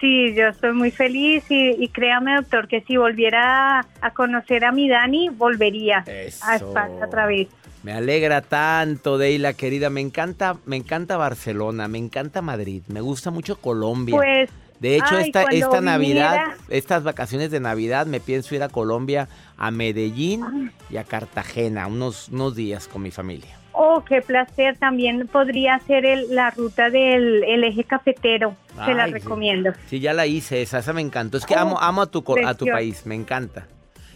Sí, 0.00 0.34
yo 0.34 0.48
estoy 0.48 0.72
muy 0.72 0.90
feliz 0.90 1.44
y, 1.50 1.70
y 1.82 1.88
créame, 1.88 2.36
doctor, 2.36 2.68
que 2.68 2.80
si 2.82 2.96
volviera 2.96 3.80
a 4.00 4.10
conocer 4.12 4.64
a 4.64 4.72
mi 4.72 4.88
Dani, 4.88 5.28
volvería 5.30 6.04
Eso. 6.06 6.44
a 6.46 6.56
España 6.56 7.04
otra 7.06 7.26
vez. 7.26 7.48
Me 7.82 7.92
alegra 7.92 8.40
tanto, 8.40 9.18
Deila, 9.18 9.52
querida. 9.52 9.90
Me 9.90 10.00
encanta, 10.00 10.56
me 10.64 10.76
encanta 10.76 11.16
Barcelona, 11.16 11.86
me 11.88 11.98
encanta 11.98 12.40
Madrid, 12.40 12.82
me 12.88 13.00
gusta 13.00 13.30
mucho 13.30 13.56
Colombia. 13.56 14.16
Pues, 14.16 14.50
de 14.80 14.96
hecho, 14.96 15.16
ay, 15.16 15.24
esta, 15.26 15.42
esta 15.44 15.80
Navidad, 15.80 16.32
viniera- 16.32 16.56
estas 16.68 17.02
vacaciones 17.04 17.50
de 17.50 17.60
Navidad, 17.60 18.06
me 18.06 18.20
pienso 18.20 18.54
ir 18.54 18.62
a 18.62 18.68
Colombia, 18.68 19.28
a 19.56 19.70
Medellín 19.70 20.72
y 20.90 20.96
a 20.96 21.04
Cartagena, 21.04 21.86
unos, 21.86 22.28
unos 22.28 22.54
días 22.54 22.88
con 22.88 23.02
mi 23.02 23.10
familia. 23.10 23.56
Oh, 23.72 24.04
qué 24.04 24.22
placer. 24.22 24.76
También 24.78 25.26
podría 25.26 25.80
ser 25.80 26.06
el- 26.06 26.34
la 26.34 26.50
ruta 26.50 26.90
del 26.90 27.42
el 27.44 27.64
eje 27.64 27.82
cafetero. 27.84 28.54
Se 28.84 28.94
la 28.94 29.06
sí. 29.06 29.12
recomiendo. 29.14 29.72
Sí, 29.88 29.98
ya 30.00 30.12
la 30.12 30.26
hice, 30.26 30.62
esa, 30.62 30.78
esa 30.78 30.92
me 30.92 31.00
encantó. 31.00 31.38
Es 31.38 31.46
que 31.46 31.54
Oh, 31.54 31.58
amo, 31.60 31.78
amo 31.80 32.02
a 32.02 32.06
tu, 32.06 32.24
a 32.44 32.54
tu 32.54 32.66
país, 32.66 33.04
me 33.06 33.14
encanta. 33.16 33.66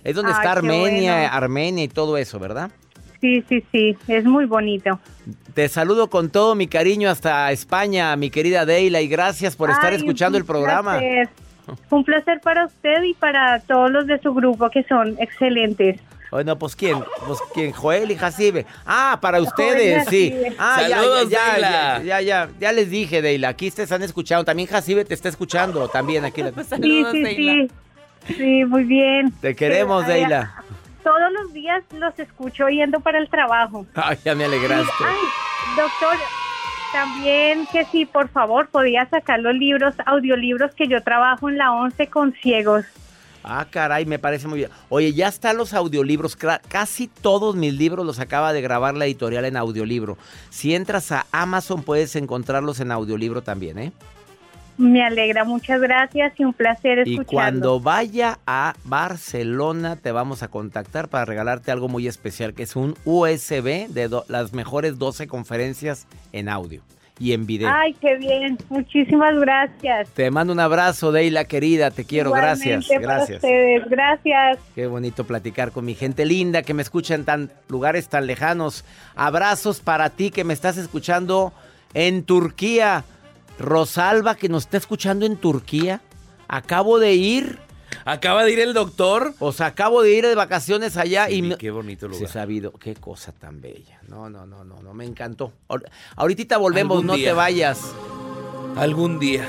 Es 0.04 0.14
donde 0.14 0.30
está 0.32 0.52
Armenia, 0.52 1.14
bueno. 1.14 1.34
Armenia 1.34 1.84
y 1.84 1.88
todo 1.88 2.16
eso, 2.18 2.38
¿verdad? 2.38 2.70
Sí, 3.20 3.42
sí, 3.48 3.64
sí. 3.72 3.96
Es 4.06 4.24
muy 4.24 4.44
bonito. 4.46 5.00
Te 5.54 5.68
saludo 5.68 6.08
con 6.08 6.30
todo 6.30 6.54
mi 6.54 6.68
cariño 6.68 7.10
hasta 7.10 7.50
España, 7.50 8.14
mi 8.16 8.30
querida 8.30 8.64
Deila, 8.64 9.00
y 9.00 9.08
gracias 9.08 9.56
por 9.56 9.70
estar 9.70 9.90
Ay, 9.92 9.96
escuchando 9.96 10.38
el 10.38 10.44
programa. 10.44 10.92
placer. 10.98 11.28
Un 11.90 12.04
placer 12.04 12.40
para 12.40 12.64
usted 12.66 13.02
y 13.02 13.14
para 13.14 13.60
todos 13.60 13.90
los 13.90 14.06
de 14.06 14.18
su 14.20 14.32
grupo 14.32 14.70
que 14.70 14.84
son 14.84 15.16
excelentes. 15.20 16.00
Bueno, 16.30 16.58
pues 16.58 16.76
quién, 16.76 16.98
pues 17.26 17.38
quién, 17.54 17.72
Joel 17.72 18.10
y 18.10 18.16
Jacibe. 18.16 18.66
Ah, 18.86 19.18
para 19.20 19.40
ustedes, 19.40 20.06
sí. 20.08 20.32
Ah, 20.58 20.82
ya, 20.88 20.96
Saludos, 20.98 21.28
ya, 21.28 21.38
ya, 21.38 21.52
Deila. 21.52 21.70
ya, 21.70 22.02
ya, 22.02 22.20
ya, 22.20 22.48
ya 22.60 22.72
les 22.72 22.90
dije, 22.90 23.20
Deila, 23.22 23.48
aquí 23.48 23.70
te 23.70 23.82
están 23.82 24.02
escuchando. 24.02 24.44
También 24.44 24.68
Jacibe 24.68 25.04
te 25.04 25.14
está 25.14 25.28
escuchando, 25.28 25.88
también 25.88 26.24
aquí. 26.24 26.42
la- 26.42 26.50
Sí, 26.52 26.64
Saludos, 26.68 27.12
sí, 27.12 27.22
Deila. 27.22 27.52
sí. 28.26 28.34
Sí, 28.36 28.64
muy 28.66 28.84
bien. 28.84 29.32
Te 29.40 29.54
queremos, 29.56 30.06
Deila. 30.06 30.54
Todos 31.02 31.32
los 31.32 31.52
días 31.52 31.82
los 31.92 32.18
escucho 32.18 32.68
yendo 32.68 33.00
para 33.00 33.18
el 33.18 33.28
trabajo. 33.28 33.86
Ay, 33.94 34.18
ya 34.24 34.34
me 34.34 34.44
alegraste. 34.44 35.04
Ay, 35.04 35.18
doctor, 35.76 36.16
también 36.92 37.66
que 37.70 37.84
sí, 37.86 38.04
por 38.06 38.28
favor, 38.28 38.68
podía 38.68 39.08
sacar 39.08 39.40
los 39.40 39.54
libros, 39.54 39.94
audiolibros 40.06 40.74
que 40.74 40.88
yo 40.88 41.02
trabajo 41.02 41.48
en 41.48 41.58
la 41.58 41.72
11 41.72 42.08
con 42.08 42.32
ciegos. 42.34 42.84
Ah, 43.44 43.66
caray, 43.70 44.04
me 44.04 44.18
parece 44.18 44.48
muy 44.48 44.58
bien. 44.58 44.70
Oye, 44.88 45.12
ya 45.12 45.28
están 45.28 45.56
los 45.56 45.72
audiolibros. 45.72 46.36
Casi 46.36 47.06
todos 47.08 47.54
mis 47.56 47.72
libros 47.72 48.04
los 48.04 48.18
acaba 48.18 48.52
de 48.52 48.60
grabar 48.60 48.94
la 48.94 49.06
editorial 49.06 49.44
en 49.44 49.56
audiolibro. 49.56 50.18
Si 50.50 50.74
entras 50.74 51.12
a 51.12 51.26
Amazon 51.32 51.82
puedes 51.82 52.16
encontrarlos 52.16 52.80
en 52.80 52.90
audiolibro 52.90 53.42
también, 53.42 53.78
¿eh? 53.78 53.92
Me 54.78 55.02
alegra, 55.04 55.44
muchas 55.44 55.80
gracias 55.80 56.32
y 56.38 56.44
un 56.44 56.52
placer 56.54 56.98
Y 57.06 57.14
escucharlo. 57.14 57.26
cuando 57.26 57.80
vaya 57.80 58.38
a 58.46 58.74
Barcelona 58.84 59.96
te 59.96 60.12
vamos 60.12 60.42
a 60.42 60.48
contactar 60.48 61.08
para 61.08 61.24
regalarte 61.24 61.70
algo 61.72 61.88
muy 61.88 62.06
especial, 62.06 62.54
que 62.54 62.62
es 62.62 62.76
un 62.76 62.94
USB 63.04 63.88
de 63.88 64.08
las 64.28 64.52
mejores 64.52 64.98
12 64.98 65.26
conferencias 65.26 66.06
en 66.32 66.48
audio 66.48 66.82
y 67.18 67.32
en 67.32 67.46
video. 67.46 67.68
Ay, 67.74 67.94
qué 67.94 68.16
bien, 68.18 68.56
muchísimas 68.68 69.34
gracias. 69.40 70.08
Te 70.10 70.30
mando 70.30 70.52
un 70.52 70.60
abrazo, 70.60 71.10
Deila 71.10 71.46
querida, 71.46 71.90
te 71.90 72.04
quiero, 72.04 72.30
gracias, 72.30 72.84
Igualmente 72.84 72.98
gracias. 73.00 73.36
ustedes, 73.42 73.88
gracias. 73.90 74.58
Qué 74.76 74.86
bonito 74.86 75.24
platicar 75.24 75.72
con 75.72 75.84
mi 75.84 75.96
gente 75.96 76.24
linda 76.24 76.62
que 76.62 76.74
me 76.74 76.82
escucha 76.82 77.16
en 77.16 77.24
tan 77.24 77.50
lugares 77.68 78.08
tan 78.08 78.28
lejanos. 78.28 78.84
Abrazos 79.16 79.80
para 79.80 80.10
ti 80.10 80.30
que 80.30 80.44
me 80.44 80.54
estás 80.54 80.76
escuchando 80.76 81.52
en 81.94 82.22
Turquía. 82.22 83.02
Rosalba 83.58 84.34
que 84.36 84.48
nos 84.48 84.64
está 84.64 84.76
escuchando 84.76 85.26
en 85.26 85.36
Turquía. 85.36 86.00
Acabo 86.48 86.98
de 86.98 87.14
ir, 87.14 87.58
Acaba 88.04 88.44
de 88.44 88.52
ir 88.52 88.60
el 88.60 88.72
doctor. 88.74 89.34
o 89.38 89.52
sea, 89.52 89.66
acabo 89.66 90.02
de 90.02 90.12
ir 90.12 90.26
de 90.26 90.34
vacaciones 90.34 90.96
allá 90.96 91.26
Sí, 91.26 91.34
y 91.36 91.42
me- 91.42 91.56
qué 91.58 91.70
bonito 91.70 92.08
lugar. 92.08 92.24
he 92.24 92.28
sabido, 92.32 92.72
qué 92.72 92.94
cosa 92.94 93.32
tan 93.32 93.60
bella. 93.60 94.00
No, 94.08 94.30
no, 94.30 94.46
no, 94.46 94.64
no, 94.64 94.80
no, 94.82 94.94
me 94.94 95.04
encantó. 95.04 95.52
Ahor- 95.68 95.88
Ahorita 96.16 96.56
volvemos, 96.58 97.04
no 97.04 97.14
te 97.14 97.32
vayas. 97.32 97.80
Algún 98.76 99.18
día. 99.18 99.46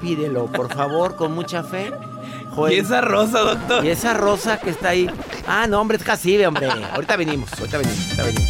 Pídelo, 0.00 0.46
por 0.46 0.72
favor, 0.74 1.14
con 1.16 1.32
mucha 1.34 1.62
fe. 1.62 1.92
¿Y 2.70 2.74
esa 2.74 3.00
rosa, 3.00 3.40
doctor? 3.40 3.84
Y 3.84 3.90
esa 3.90 4.14
rosa 4.14 4.58
que 4.58 4.70
está 4.70 4.88
ahí. 4.90 5.08
Ah, 5.46 5.66
no, 5.68 5.80
hombre, 5.80 5.98
es 5.98 6.02
Jacibe, 6.02 6.46
hombre. 6.46 6.66
Ahorita 6.68 7.16
venimos, 7.16 7.52
ahorita 7.52 7.78
venimos, 7.78 7.98
ahorita 8.18 8.22
venimos. 8.24 8.49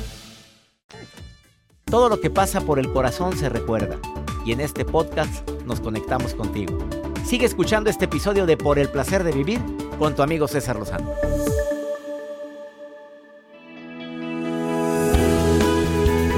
Todo 1.91 2.07
lo 2.07 2.21
que 2.21 2.29
pasa 2.29 2.61
por 2.61 2.79
el 2.79 2.89
corazón 2.89 3.35
se 3.35 3.49
recuerda. 3.49 3.99
Y 4.45 4.53
en 4.53 4.61
este 4.61 4.85
podcast 4.85 5.45
nos 5.65 5.81
conectamos 5.81 6.33
contigo. 6.33 6.79
Sigue 7.25 7.45
escuchando 7.45 7.89
este 7.89 8.05
episodio 8.05 8.45
de 8.45 8.55
Por 8.55 8.79
el 8.79 8.87
placer 8.87 9.25
de 9.25 9.33
vivir 9.33 9.59
con 9.99 10.15
tu 10.15 10.21
amigo 10.21 10.47
César 10.47 10.77
Lozano. 10.77 11.11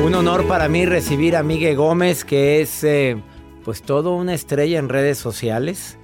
Un 0.04 0.16
honor 0.16 0.48
para 0.48 0.68
mí 0.70 0.88
recibir 0.88 1.36
a 1.36 1.44
Miguel 1.44 1.76
Gómez, 1.76 2.26
que 2.26 2.60
es 2.62 2.84
eh, 2.84 3.22
pues 3.64 3.84
todo 3.84 4.16
una 4.16 4.34
estrella 4.34 4.80
en 4.80 4.90
redes 4.90 5.20
sociales. 5.20 6.00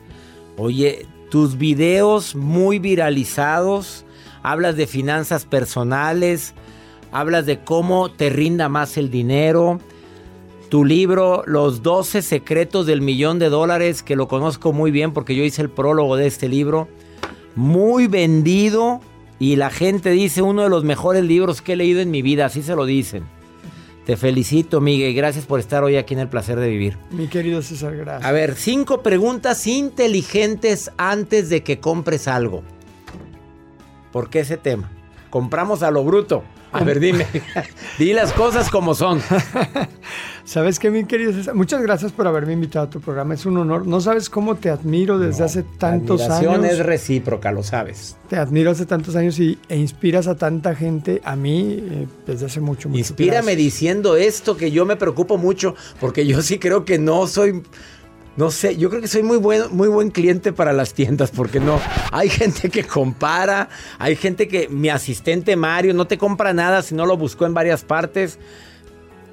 Oye, 0.58 1.08
tus 1.32 1.58
videos 1.58 2.36
muy 2.36 2.78
viralizados, 2.78 4.06
hablas 4.44 4.76
de 4.76 4.86
finanzas 4.86 5.46
personales, 5.46 6.54
hablas 7.12 7.46
de 7.46 7.60
cómo 7.60 8.12
te 8.12 8.30
rinda 8.30 8.70
más 8.70 8.98
el 8.98 9.10
dinero. 9.10 9.80
Tu 10.70 10.86
libro, 10.86 11.44
Los 11.48 11.82
12 11.82 12.22
secretos 12.22 12.86
del 12.86 13.02
millón 13.02 13.40
de 13.40 13.50
dólares, 13.50 14.04
que 14.04 14.16
lo 14.16 14.28
conozco 14.28 14.72
muy 14.72 14.92
bien 14.92 15.14
porque 15.14 15.36
yo 15.36 15.44
hice 15.44 15.62
el 15.62 15.70
prólogo 15.70 16.16
de 16.16 16.28
este 16.28 16.48
libro. 16.48 16.88
Muy 17.56 18.08
vendido 18.08 19.02
y 19.40 19.56
la 19.56 19.70
gente 19.70 20.12
dice 20.12 20.42
uno 20.42 20.64
de 20.64 20.70
los 20.70 20.84
mejores 20.84 21.24
libros 21.24 21.62
que 21.62 21.74
he 21.74 21.76
leído 21.76 22.02
en 22.02 22.12
mi 22.12 22.22
vida, 22.22 22.46
así 22.46 22.62
se 22.62 22.76
lo 22.76 22.86
dicen. 22.86 23.24
Te 24.06 24.18
felicito, 24.18 24.82
Miguel, 24.82 25.12
y 25.12 25.14
gracias 25.14 25.46
por 25.46 25.60
estar 25.60 25.84
hoy 25.84 25.96
aquí 25.96 26.14
en 26.16 26.20
el 26.20 26.30
placer 26.30 26.60
de 26.60 26.68
vivir. 26.68 26.98
Mi 27.12 27.28
querido 27.28 27.62
César, 27.62 27.96
gracias. 27.96 28.28
A 28.28 28.32
ver, 28.32 28.56
cinco 28.56 29.04
preguntas 29.04 29.68
inteligentes 29.68 30.92
antes 30.98 31.50
de 31.50 31.64
que 31.64 31.80
compres 31.80 32.28
algo. 32.28 32.64
¿Por 34.12 34.30
qué 34.30 34.40
ese 34.40 34.58
tema? 34.58 34.92
Compramos 35.30 35.84
a 35.84 35.92
lo 35.92 36.04
bruto. 36.04 36.44
A 36.72 36.84
ver, 36.84 37.00
dime. 37.00 37.26
Di 37.98 38.14
las 38.14 38.32
cosas 38.34 38.70
como 38.70 38.94
son. 38.94 39.22
¿Sabes 40.46 40.80
qué, 40.80 40.90
mi 40.90 41.06
querido 41.06 41.32
César? 41.32 41.54
Muchas 41.54 41.82
gracias 41.82 42.12
por 42.12 42.26
haberme 42.28 42.54
invitado 42.54 42.86
a 42.86 42.90
tu 42.90 43.00
programa. 43.02 43.34
Es 43.34 43.46
un 43.46 43.58
honor. 43.58 43.86
No 43.86 44.02
sabes 44.02 44.30
cómo 44.30 44.56
te 44.56 44.70
admiro 44.70 45.20
desde 45.20 45.44
hace 45.44 45.64
tantos 45.64 46.22
La 46.22 46.26
admiración 46.38 46.66
años. 46.66 46.80
es 46.80 46.86
recíproca, 46.86 47.52
lo 47.52 47.62
sabes. 47.64 48.18
Te 48.30 48.38
admiro 48.38 48.72
hace 48.72 48.86
tantos 48.86 49.16
años 49.16 49.40
y, 49.40 49.60
e 49.68 49.78
inspiras 49.78 50.28
a 50.28 50.36
tanta 50.36 50.76
gente. 50.76 51.22
A 51.24 51.36
mí, 51.36 51.78
eh, 51.80 52.08
desde 52.26 52.48
hace 52.48 52.62
mucho, 52.62 52.90
mucho. 52.90 53.00
Inspírame 53.00 53.38
Gracias. 53.52 53.58
diciendo 53.58 54.16
esto 54.16 54.58
que 54.58 54.72
yo 54.72 54.86
me 54.86 54.96
preocupo 54.96 55.38
mucho 55.38 55.76
porque 56.00 56.26
yo 56.26 56.42
sí 56.42 56.58
creo 56.58 56.84
que 56.86 56.98
no 56.98 57.28
soy 57.28 57.62
no 58.40 58.52
sé, 58.52 58.78
yo 58.78 58.90
creo 58.90 59.02
que 59.02 59.10
soy 59.10 59.22
muy 59.22 59.36
buen 59.36 59.64
muy 59.76 59.90
buen 59.90 60.12
cliente 60.12 60.54
para 60.54 60.72
las 60.72 60.94
tiendas 60.94 61.30
porque 61.30 61.60
no 61.60 61.78
hay 62.10 62.30
gente 62.30 62.70
que 62.70 62.86
compara, 62.86 63.68
hay 63.98 64.16
gente 64.16 64.48
que 64.48 64.70
mi 64.70 64.88
asistente 64.88 65.58
Mario 65.58 65.94
no 65.94 66.08
te 66.08 66.18
compra 66.18 66.54
nada 66.54 66.82
si 66.82 66.96
no 66.96 67.06
lo 67.06 67.18
buscó 67.18 67.46
en 67.46 67.54
varias 67.54 67.84
partes. 67.84 68.40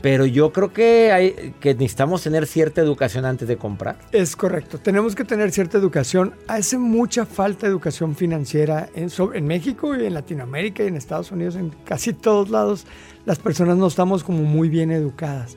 Pero 0.03 0.27
yo 0.27 0.53
creo 0.53 0.73
que, 0.73 1.11
hay, 1.13 1.55
que 1.61 1.75
necesitamos 1.75 2.23
tener 2.23 2.47
cierta 2.47 2.81
educación 2.81 3.25
antes 3.25 3.49
de 3.49 3.57
comprar. 3.57 3.99
Es 4.13 4.37
correcto, 4.37 4.79
tenemos 4.79 5.15
que 5.15 5.25
tener 5.25 5.51
cierta 5.53 5.79
educación. 5.79 6.35
Hace 6.49 6.79
mucha 6.79 7.27
falta 7.27 7.67
de 7.67 7.73
educación 7.73 8.15
financiera 8.15 8.89
en, 8.95 9.09
en 9.35 9.47
México 9.47 9.97
y 9.97 10.05
en 10.05 10.15
Latinoamérica 10.15 10.85
y 10.85 10.89
en 10.89 10.97
Estados 10.97 11.33
Unidos, 11.33 11.57
en 11.57 11.71
casi 11.85 12.13
todos 12.13 12.51
lados. 12.51 12.87
Las 13.25 13.39
personas 13.39 13.77
no 13.77 13.89
estamos 13.89 14.23
como 14.23 14.43
muy 14.43 14.69
bien 14.69 14.93
educadas. 14.93 15.57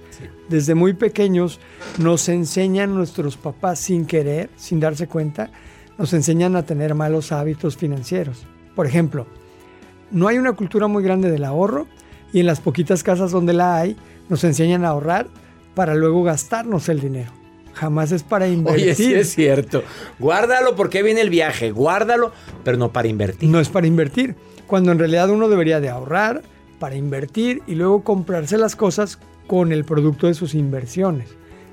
Desde 0.50 0.74
muy 0.74 0.94
pequeños 0.94 1.60
nos 2.00 2.28
enseñan 2.28 2.96
nuestros 2.96 3.38
papás 3.38 3.80
sin 3.80 4.06
querer, 4.06 4.50
sin 4.56 4.80
darse 4.80 5.08
cuenta, 5.08 5.52
nos 6.00 6.14
enseñan 6.14 6.56
a 6.56 6.64
tener 6.64 6.96
malos 6.96 7.32
hábitos 7.32 7.78
financieros. 7.78 8.48
Por 8.74 8.88
ejemplo, 8.88 9.28
no 10.12 10.28
hay 10.28 10.38
una 10.38 10.54
cultura 10.54 10.88
muy 10.88 11.04
grande 11.04 11.30
del 11.30 11.44
ahorro 11.44 11.86
y 12.34 12.40
en 12.40 12.46
las 12.46 12.62
poquitas 12.62 13.04
casas 13.04 13.32
donde 13.32 13.54
la 13.54 13.76
hay, 13.78 13.96
nos 14.30 14.44
enseñan 14.44 14.86
a 14.86 14.90
ahorrar 14.90 15.28
para 15.76 15.96
luego 15.96 16.24
gastarnos 16.24 16.88
el 16.90 17.02
dinero. 17.02 17.32
Jamás 17.74 18.12
es 18.12 18.24
para 18.24 18.48
invertir. 18.48 18.84
Oye, 18.84 18.96
sí 18.96 19.14
es 19.14 19.34
cierto. 19.34 19.84
Guárdalo 20.20 20.76
porque 20.76 21.04
viene 21.04 21.22
el 21.22 21.30
viaje, 21.30 21.72
guárdalo, 21.72 22.32
pero 22.64 22.78
no 22.78 22.92
para 22.92 23.08
invertir. 23.08 23.50
No 23.50 23.60
es 23.60 23.70
para 23.70 23.88
invertir, 23.88 24.36
cuando 24.68 24.92
en 24.92 25.00
realidad 25.00 25.30
uno 25.30 25.50
debería 25.50 25.80
de 25.80 25.90
ahorrar 25.90 26.42
para 26.80 26.96
invertir 26.96 27.62
y 27.68 27.76
luego 27.76 28.04
comprarse 28.04 28.58
las 28.58 28.76
cosas 28.76 29.20
con 29.48 29.72
el 29.72 29.86
producto 29.86 30.28
de 30.28 30.34
sus 30.34 30.56
inversiones. 30.56 31.30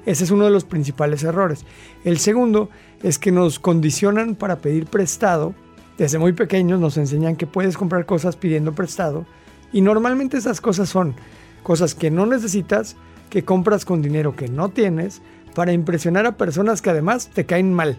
Ese 0.07 0.25
es 0.25 0.31
uno 0.31 0.45
de 0.45 0.51
los 0.51 0.65
principales 0.65 1.25
errores. 1.25 1.65
El 2.05 2.19
segundo 2.19 2.71
es 3.03 3.19
que 3.19 3.33
nos 3.33 3.59
condicionan 3.59 4.37
para 4.37 4.57
pedir 4.61 4.87
prestado. 4.87 5.55
Desde 5.99 6.19
muy 6.19 6.33
pequeños 6.33 6.79
nos 6.79 6.97
enseñan 6.97 7.37
que 7.37 7.47
puedes 7.47 7.77
comprar 7.77 8.07
cosas 8.07 8.37
pidiendo 8.37 8.73
prestado 8.73 9.27
y 9.73 9.81
normalmente 9.81 10.37
esas 10.37 10.61
cosas 10.61 10.89
son 10.89 11.17
cosas 11.67 11.97
que 11.97 12.13
no 12.13 12.27
necesitas, 12.27 12.95
que 13.29 13.43
compras 13.43 13.85
con 13.85 14.01
dinero 14.01 14.37
que 14.37 14.47
no 14.47 14.69
tienes, 14.69 15.21
para 15.53 15.73
impresionar 15.73 16.25
a 16.25 16.37
personas 16.37 16.81
que 16.81 16.91
además 16.91 17.29
te 17.35 17.45
caen 17.45 17.75
mal. 17.75 17.99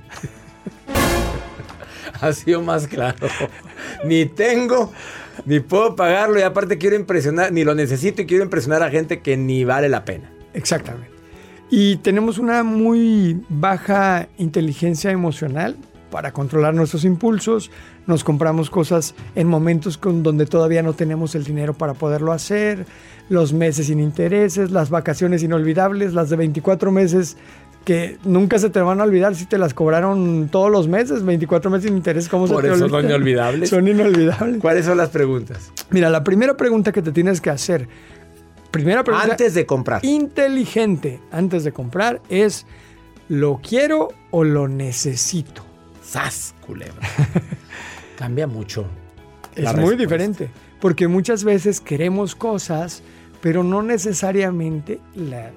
ha 2.22 2.32
sido 2.32 2.62
más 2.62 2.88
claro. 2.88 3.28
ni 4.06 4.26
tengo, 4.26 4.94
ni 5.44 5.60
puedo 5.60 5.98
pagarlo 5.98 6.40
y 6.40 6.44
aparte 6.44 6.78
quiero 6.78 6.96
impresionar, 6.96 7.52
ni 7.52 7.66
lo 7.66 7.76
necesito 7.76 8.22
y 8.22 8.26
quiero 8.26 8.46
impresionar 8.46 8.84
a 8.84 8.90
gente 8.90 9.20
que 9.20 9.36
ni 9.36 9.66
vale 9.66 9.90
la 9.90 10.06
pena. 10.06 10.32
Exactamente. 10.54 11.12
Y 11.70 11.98
tenemos 11.98 12.38
una 12.38 12.64
muy 12.64 13.44
baja 13.50 14.30
inteligencia 14.38 15.12
emocional 15.12 15.76
para 16.10 16.32
controlar 16.32 16.74
nuestros 16.74 17.06
impulsos. 17.06 17.72
Nos 18.06 18.24
compramos 18.24 18.70
cosas 18.70 19.16
en 19.36 19.48
momentos 19.48 19.98
con 19.98 20.24
donde 20.24 20.46
todavía 20.46 20.84
no 20.84 20.94
tenemos 20.94 21.36
el 21.36 21.44
dinero 21.44 21.74
para 21.74 21.94
poderlo 21.94 22.32
hacer 22.32 22.86
los 23.30 23.54
meses 23.54 23.88
sin 23.88 24.00
intereses, 24.00 24.72
las 24.72 24.90
vacaciones 24.90 25.44
inolvidables, 25.44 26.14
las 26.14 26.30
de 26.30 26.38
24 26.38 26.92
meses 26.92 27.38
que 27.88 28.18
nunca 28.26 28.60
se 28.60 28.70
te 28.70 28.82
van 28.82 29.00
a 29.00 29.04
olvidar 29.04 29.34
si 29.36 29.46
te 29.46 29.58
las 29.58 29.74
cobraron 29.74 30.50
todos 30.52 30.70
los 30.70 30.90
meses, 30.90 31.24
24 31.24 31.72
meses 31.72 31.88
sin 31.88 31.96
interés, 31.96 32.28
¿cómo 32.28 32.46
Por 32.46 32.62
se 32.62 32.68
te 32.68 32.76
eso 32.76 32.90
son 32.90 33.06
inolvidables. 33.06 33.70
Son 33.70 33.88
inolvidables. 33.88 34.60
¿Cuáles 34.60 34.86
son 34.86 34.98
las 34.98 35.10
preguntas? 35.10 35.72
Mira, 35.90 36.10
la 36.10 36.22
primera 36.24 36.58
pregunta 36.58 36.92
que 36.92 37.02
te 37.02 37.14
tienes 37.14 37.40
que 37.40 37.50
hacer, 37.50 37.88
primera 38.72 39.06
pregunta 39.06 39.32
antes 39.32 39.54
de 39.54 39.66
comprar. 39.66 40.04
Inteligente, 40.04 41.22
antes 41.32 41.64
de 41.64 41.72
comprar 41.72 42.22
es 42.28 42.66
¿lo 43.30 43.62
quiero 43.64 44.10
o 44.32 44.44
lo 44.44 44.68
necesito? 44.68 45.67
Sas, 46.08 46.56
culebra. 46.66 47.08
Cambia 48.18 48.48
mucho. 48.48 48.86
Es 49.56 49.76
muy 49.76 49.96
diferente, 49.96 50.50
porque 50.80 51.08
muchas 51.08 51.44
veces 51.44 51.82
queremos 51.82 52.36
cosas 52.36 53.04
pero 53.42 53.64
no 53.64 53.84
necesariamente, 53.84 55.00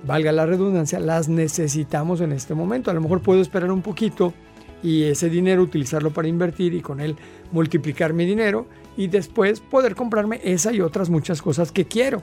valga 0.05 0.33
la 0.33 0.47
redundancia, 0.47 1.01
las 1.01 1.29
necesitamos 1.29 2.21
en 2.21 2.33
este 2.33 2.55
momento. 2.55 2.91
A 2.91 2.95
lo 2.95 3.01
mejor 3.01 3.23
puedo 3.23 3.41
esperar 3.41 3.73
un 3.73 3.83
poquito 3.83 4.35
y 4.83 5.05
ese 5.05 5.31
dinero 5.31 5.63
utilizarlo 5.63 6.11
para 6.11 6.29
invertir 6.29 6.75
y 6.75 6.83
con 6.83 7.01
él 7.01 7.17
multiplicar 7.53 8.13
mi 8.13 8.27
dinero 8.27 8.67
y 8.97 9.09
después 9.09 9.61
poder 9.61 9.95
comprarme 9.95 10.41
esa 10.45 10.73
y 10.73 10.81
otras 10.81 11.11
muchas 11.11 11.41
cosas 11.41 11.73
que 11.73 11.87
quiero. 11.87 12.23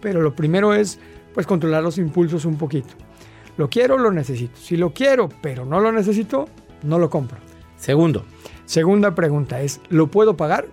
Pero 0.00 0.22
lo 0.22 0.34
primero 0.34 0.74
es 0.74 0.98
pues 1.34 1.46
controlar 1.46 1.82
los 1.82 1.98
impulsos 1.98 2.44
un 2.44 2.56
poquito. 2.56 2.94
Lo 3.56 3.68
quiero, 3.68 3.98
lo 3.98 4.10
necesito. 4.10 4.56
Si 4.56 4.76
lo 4.76 4.92
quiero, 4.92 5.28
pero 5.42 5.64
no 5.64 5.80
lo 5.80 5.92
necesito, 5.92 6.48
no 6.82 6.98
lo 6.98 7.10
compro. 7.10 7.38
Segundo. 7.84 8.24
Segunda 8.64 9.14
pregunta 9.14 9.60
es, 9.60 9.78
¿lo 9.90 10.06
puedo 10.06 10.38
pagar? 10.38 10.68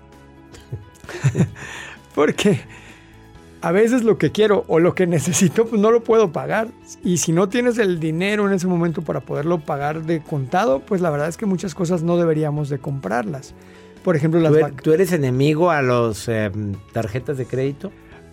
Porque 2.16 2.62
a 3.60 3.74
veces 3.74 4.06
lo 4.06 4.18
que 4.18 4.32
quiero 4.32 4.64
o 4.70 4.80
lo 4.80 4.96
que 4.96 5.08
necesito, 5.08 5.66
pues 5.66 5.82
no 5.82 5.92
lo 5.92 6.06
puedo 6.06 6.32
pagar. 6.32 6.70
Y 7.04 7.18
si 7.18 7.34
no 7.34 7.50
tienes 7.50 7.78
el 7.80 8.00
dinero 8.00 8.48
en 8.48 8.54
ese 8.54 8.68
momento 8.68 9.02
para 9.02 9.20
poderlo 9.20 9.60
pagar 9.60 10.04
de 10.04 10.22
contado, 10.22 10.80
pues 10.80 11.02
la 11.02 11.10
verdad 11.10 11.28
es 11.28 11.36
que 11.36 11.46
muchas 11.46 11.76
cosas 11.76 12.02
no 12.02 12.16
deberíamos 12.16 12.70
de 12.70 12.80
comprarlas. 12.80 13.56
Por 14.06 14.16
ejemplo, 14.16 14.40
las 14.40 14.54
¿Tú, 14.82 14.92
er-, 14.92 14.94
eres 14.94 15.12
enemigo 15.12 15.70
a 15.70 15.82
las 15.82 16.30
em, 16.30 16.76
tarjetas 16.94 17.38
de 17.38 17.46
crédito? 17.46 17.92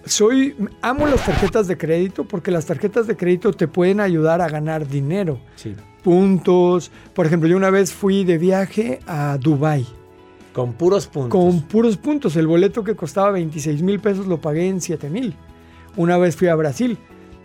Soy, 0.08 0.56
amo 0.82 1.06
las 1.06 1.24
tarjetas 1.24 1.66
de 1.66 1.76
crédito 1.76 2.24
porque 2.24 2.50
las 2.50 2.66
tarjetas 2.66 3.06
de 3.06 3.16
crédito 3.16 3.52
te 3.52 3.68
pueden 3.68 4.00
ayudar 4.00 4.40
a 4.40 4.48
ganar 4.48 4.88
dinero. 4.88 5.38
Sí. 5.56 5.74
Puntos. 6.02 6.90
Por 7.14 7.26
ejemplo, 7.26 7.48
yo 7.48 7.56
una 7.56 7.70
vez 7.70 7.92
fui 7.92 8.24
de 8.24 8.38
viaje 8.38 9.00
a 9.06 9.36
Dubai 9.38 9.86
con 10.58 10.72
puros 10.72 11.06
puntos. 11.06 11.30
Con 11.30 11.60
puros 11.62 11.96
puntos. 11.96 12.34
El 12.34 12.48
boleto 12.48 12.82
que 12.82 12.96
costaba 12.96 13.30
26 13.30 13.80
mil 13.82 14.00
pesos 14.00 14.26
lo 14.26 14.40
pagué 14.40 14.66
en 14.66 14.80
7 14.80 15.08
mil. 15.08 15.36
Una 15.96 16.18
vez 16.18 16.34
fui 16.34 16.48
a 16.48 16.54
Brasil 16.56 16.98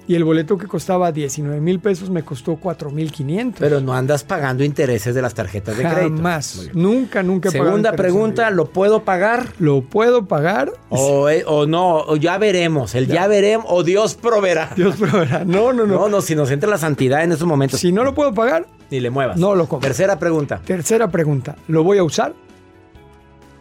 y 0.08 0.16
el 0.16 0.24
boleto 0.24 0.58
que 0.58 0.68
costaba 0.68 1.12
19 1.12 1.62
mil 1.62 1.80
pesos 1.80 2.10
me 2.10 2.24
costó 2.24 2.56
4 2.56 2.90
mil 2.92 3.12
500. 3.12 3.60
Pero 3.60 3.80
no 3.82 3.94
andas 3.94 4.24
pagando 4.24 4.64
intereses 4.64 5.16
de 5.16 5.22
las 5.22 5.34
tarjetas 5.34 5.78
de 5.78 5.84
crédito. 5.84 6.18
Jamás. 6.18 6.70
Nunca, 6.74 7.24
nunca 7.24 7.52
Segunda 7.52 7.94
pregunta, 7.94 8.50
¿lo 8.50 8.66
puedo 8.66 9.04
pagar? 9.04 9.48
¿Lo 9.60 9.82
puedo 9.82 10.26
pagar? 10.26 10.74
O, 10.90 11.30
eh, 11.30 11.46
no, 11.68 11.98
o 11.98 12.16
ya 12.16 12.38
veremos. 12.38 12.96
El 12.96 13.08
ya. 13.08 13.28
veremos 13.28 13.68
o 13.70 13.84
Dios 13.84 14.16
proveerá. 14.16 14.72
Dios 14.76 14.96
proveerá. 14.96 15.46
No, 15.46 15.74
no, 15.74 15.86
no. 15.86 15.96
No, 15.96 16.10
no, 16.10 16.22
si 16.22 16.36
nos 16.36 16.52
entra 16.52 16.70
la 16.70 16.78
santidad 16.78 17.24
en 17.24 17.32
esos 17.32 17.48
momentos. 17.48 17.80
Si 17.80 17.92
no 17.92 18.04
lo 18.04 18.14
puedo 18.14 18.34
pagar, 18.34 18.68
ni 18.90 19.00
le 19.00 19.10
muevas. 19.10 19.38
No 19.38 19.56
lo 19.56 19.68
compro. 19.68 19.88
Tercera 19.88 20.20
pregunta. 20.20 20.62
Tercera 20.66 21.10
pregunta. 21.10 21.56
¿Lo 21.68 21.84
voy 21.84 21.98
a 21.98 22.04
usar? 22.04 22.34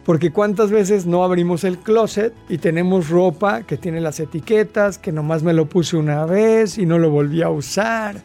Porque 0.05 0.31
cuántas 0.31 0.69
veces 0.69 1.05
no 1.05 1.23
abrimos 1.23 1.63
el 1.63 1.77
closet 1.77 2.33
y 2.49 2.57
tenemos 2.57 3.09
ropa 3.09 3.63
que 3.63 3.77
tiene 3.77 4.01
las 4.01 4.19
etiquetas, 4.19 4.97
que 4.97 5.11
nomás 5.13 5.43
me 5.43 5.53
lo 5.53 5.67
puse 5.67 5.95
una 5.95 6.25
vez 6.25 6.77
y 6.77 6.85
no 6.85 6.99
lo 6.99 7.09
volví 7.09 7.41
a 7.41 7.49
usar. 7.49 8.21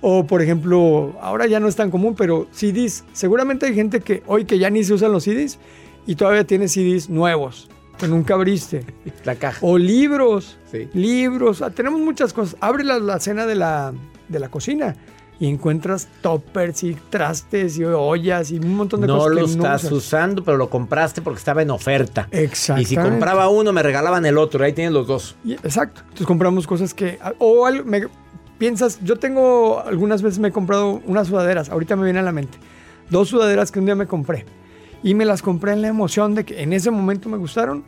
O 0.00 0.26
por 0.26 0.42
ejemplo, 0.42 1.16
ahora 1.20 1.46
ya 1.46 1.60
no 1.60 1.68
es 1.68 1.76
tan 1.76 1.90
común, 1.90 2.14
pero 2.16 2.48
CDs. 2.50 3.04
Seguramente 3.12 3.66
hay 3.66 3.74
gente 3.74 4.00
que 4.00 4.22
hoy 4.26 4.44
que 4.44 4.58
ya 4.58 4.70
ni 4.70 4.82
se 4.82 4.94
usan 4.94 5.12
los 5.12 5.24
CDs 5.24 5.58
y 6.06 6.16
todavía 6.16 6.44
tiene 6.44 6.66
CDs 6.66 7.08
nuevos 7.08 7.70
que 7.96 8.08
nunca 8.08 8.34
abriste. 8.34 8.84
La 9.24 9.36
caja. 9.36 9.58
O 9.60 9.78
libros. 9.78 10.58
Sí. 10.72 10.88
Libros. 10.94 11.62
Ah, 11.62 11.70
tenemos 11.70 12.00
muchas 12.00 12.32
cosas. 12.32 12.56
Abre 12.60 12.82
la, 12.82 12.98
la 12.98 13.20
cena 13.20 13.46
de 13.46 13.54
la, 13.54 13.92
de 14.28 14.40
la 14.40 14.48
cocina 14.48 14.96
y 15.40 15.48
encuentras 15.48 16.06
toppers 16.20 16.84
y 16.84 16.94
trastes 17.08 17.78
y 17.78 17.84
ollas 17.84 18.50
y 18.50 18.58
un 18.58 18.76
montón 18.76 19.00
de 19.00 19.06
cosas. 19.06 19.32
no 19.32 19.40
lo 19.40 19.46
estás 19.46 19.90
usando, 19.90 20.44
pero 20.44 20.58
lo 20.58 20.68
compraste 20.68 21.22
porque 21.22 21.38
estaba 21.38 21.62
en 21.62 21.70
oferta. 21.70 22.28
Exacto. 22.30 22.82
Y 22.82 22.84
si 22.84 22.94
compraba 22.94 23.48
uno, 23.48 23.72
me 23.72 23.82
regalaban 23.82 24.26
el 24.26 24.36
otro. 24.36 24.62
Ahí 24.62 24.74
tienes 24.74 24.92
los 24.92 25.06
dos. 25.06 25.36
exacto. 25.46 26.02
Entonces 26.02 26.26
compramos 26.26 26.66
cosas 26.66 26.92
que. 26.92 27.18
O 27.38 27.66
me, 27.86 28.06
piensas, 28.58 29.00
yo 29.02 29.16
tengo. 29.16 29.82
Algunas 29.82 30.20
veces 30.20 30.38
me 30.38 30.48
he 30.48 30.52
comprado 30.52 31.00
unas 31.06 31.28
sudaderas. 31.28 31.70
Ahorita 31.70 31.96
me 31.96 32.04
viene 32.04 32.18
a 32.18 32.22
la 32.22 32.32
mente. 32.32 32.58
Dos 33.08 33.30
sudaderas 33.30 33.72
que 33.72 33.78
un 33.78 33.86
día 33.86 33.94
me 33.94 34.06
compré. 34.06 34.44
Y 35.02 35.14
me 35.14 35.24
las 35.24 35.40
compré 35.40 35.72
en 35.72 35.80
la 35.80 35.88
emoción 35.88 36.34
de 36.34 36.44
que 36.44 36.62
en 36.62 36.74
ese 36.74 36.90
momento 36.90 37.30
me 37.30 37.38
gustaron. 37.38 37.82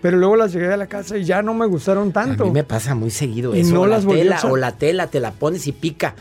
Pero 0.00 0.16
luego 0.16 0.36
las 0.36 0.52
llegué 0.52 0.72
a 0.72 0.76
la 0.78 0.86
casa 0.86 1.18
y 1.18 1.24
ya 1.24 1.42
no 1.42 1.52
me 1.52 1.66
gustaron 1.66 2.10
tanto. 2.12 2.44
A 2.44 2.46
mí 2.46 2.52
me 2.52 2.64
pasa 2.64 2.94
muy 2.94 3.10
seguido 3.10 3.54
y 3.54 3.60
eso. 3.60 3.74
No 3.74 3.86
las 3.86 4.06
tela, 4.06 4.40
o 4.44 4.56
la 4.56 4.72
tela 4.72 5.08
te 5.08 5.20
la 5.20 5.32
pones 5.32 5.66
y 5.66 5.72
pica. 5.72 6.14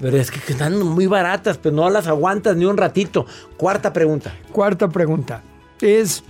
Pero 0.00 0.16
es 0.16 0.30
que 0.30 0.52
están 0.52 0.78
muy 0.82 1.06
baratas, 1.06 1.58
pero 1.58 1.74
no 1.74 1.88
las 1.90 2.06
aguantas 2.06 2.56
ni 2.56 2.64
un 2.64 2.76
ratito. 2.76 3.26
Cuarta 3.56 3.92
pregunta. 3.92 4.34
Cuarta 4.52 4.88
pregunta. 4.88 5.42
Es, 5.80 6.24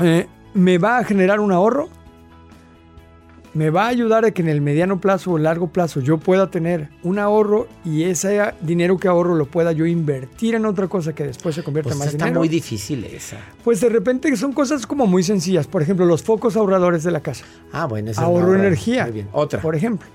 eh, 0.00 0.26
¿me 0.54 0.78
va 0.78 0.98
a 0.98 1.04
generar 1.04 1.40
un 1.40 1.52
ahorro? 1.52 1.88
¿Me 3.54 3.70
va 3.70 3.84
a 3.84 3.88
ayudar 3.88 4.24
a 4.24 4.32
que 4.32 4.42
en 4.42 4.48
el 4.48 4.60
mediano 4.60 5.00
plazo 5.00 5.30
o 5.30 5.38
largo 5.38 5.68
plazo 5.68 6.00
yo 6.00 6.18
pueda 6.18 6.50
tener 6.50 6.88
un 7.04 7.20
ahorro 7.20 7.68
y 7.84 8.02
ese 8.02 8.40
dinero 8.60 8.98
que 8.98 9.06
ahorro 9.06 9.36
lo 9.36 9.46
pueda 9.46 9.70
yo 9.70 9.86
invertir 9.86 10.56
en 10.56 10.66
otra 10.66 10.88
cosa 10.88 11.14
que 11.14 11.22
después 11.22 11.54
se 11.54 11.62
convierta 11.62 11.90
en 11.92 11.98
pues 11.98 11.98
más 11.98 12.08
está 12.08 12.24
dinero? 12.24 12.30
Está 12.30 12.38
muy 12.40 12.48
difícil 12.48 13.04
esa. 13.04 13.38
Pues 13.62 13.80
de 13.80 13.90
repente 13.90 14.36
son 14.36 14.52
cosas 14.52 14.88
como 14.88 15.06
muy 15.06 15.22
sencillas. 15.22 15.68
Por 15.68 15.82
ejemplo, 15.82 16.04
los 16.04 16.24
focos 16.24 16.56
ahorradores 16.56 17.04
de 17.04 17.12
la 17.12 17.20
casa. 17.20 17.44
Ah, 17.72 17.86
bueno, 17.86 18.10
eso 18.10 18.20
Ahorro 18.20 18.56
energía. 18.56 19.04
Muy 19.04 19.12
bien. 19.12 19.28
Otra. 19.30 19.60
Por 19.60 19.76
ejemplo. 19.76 20.08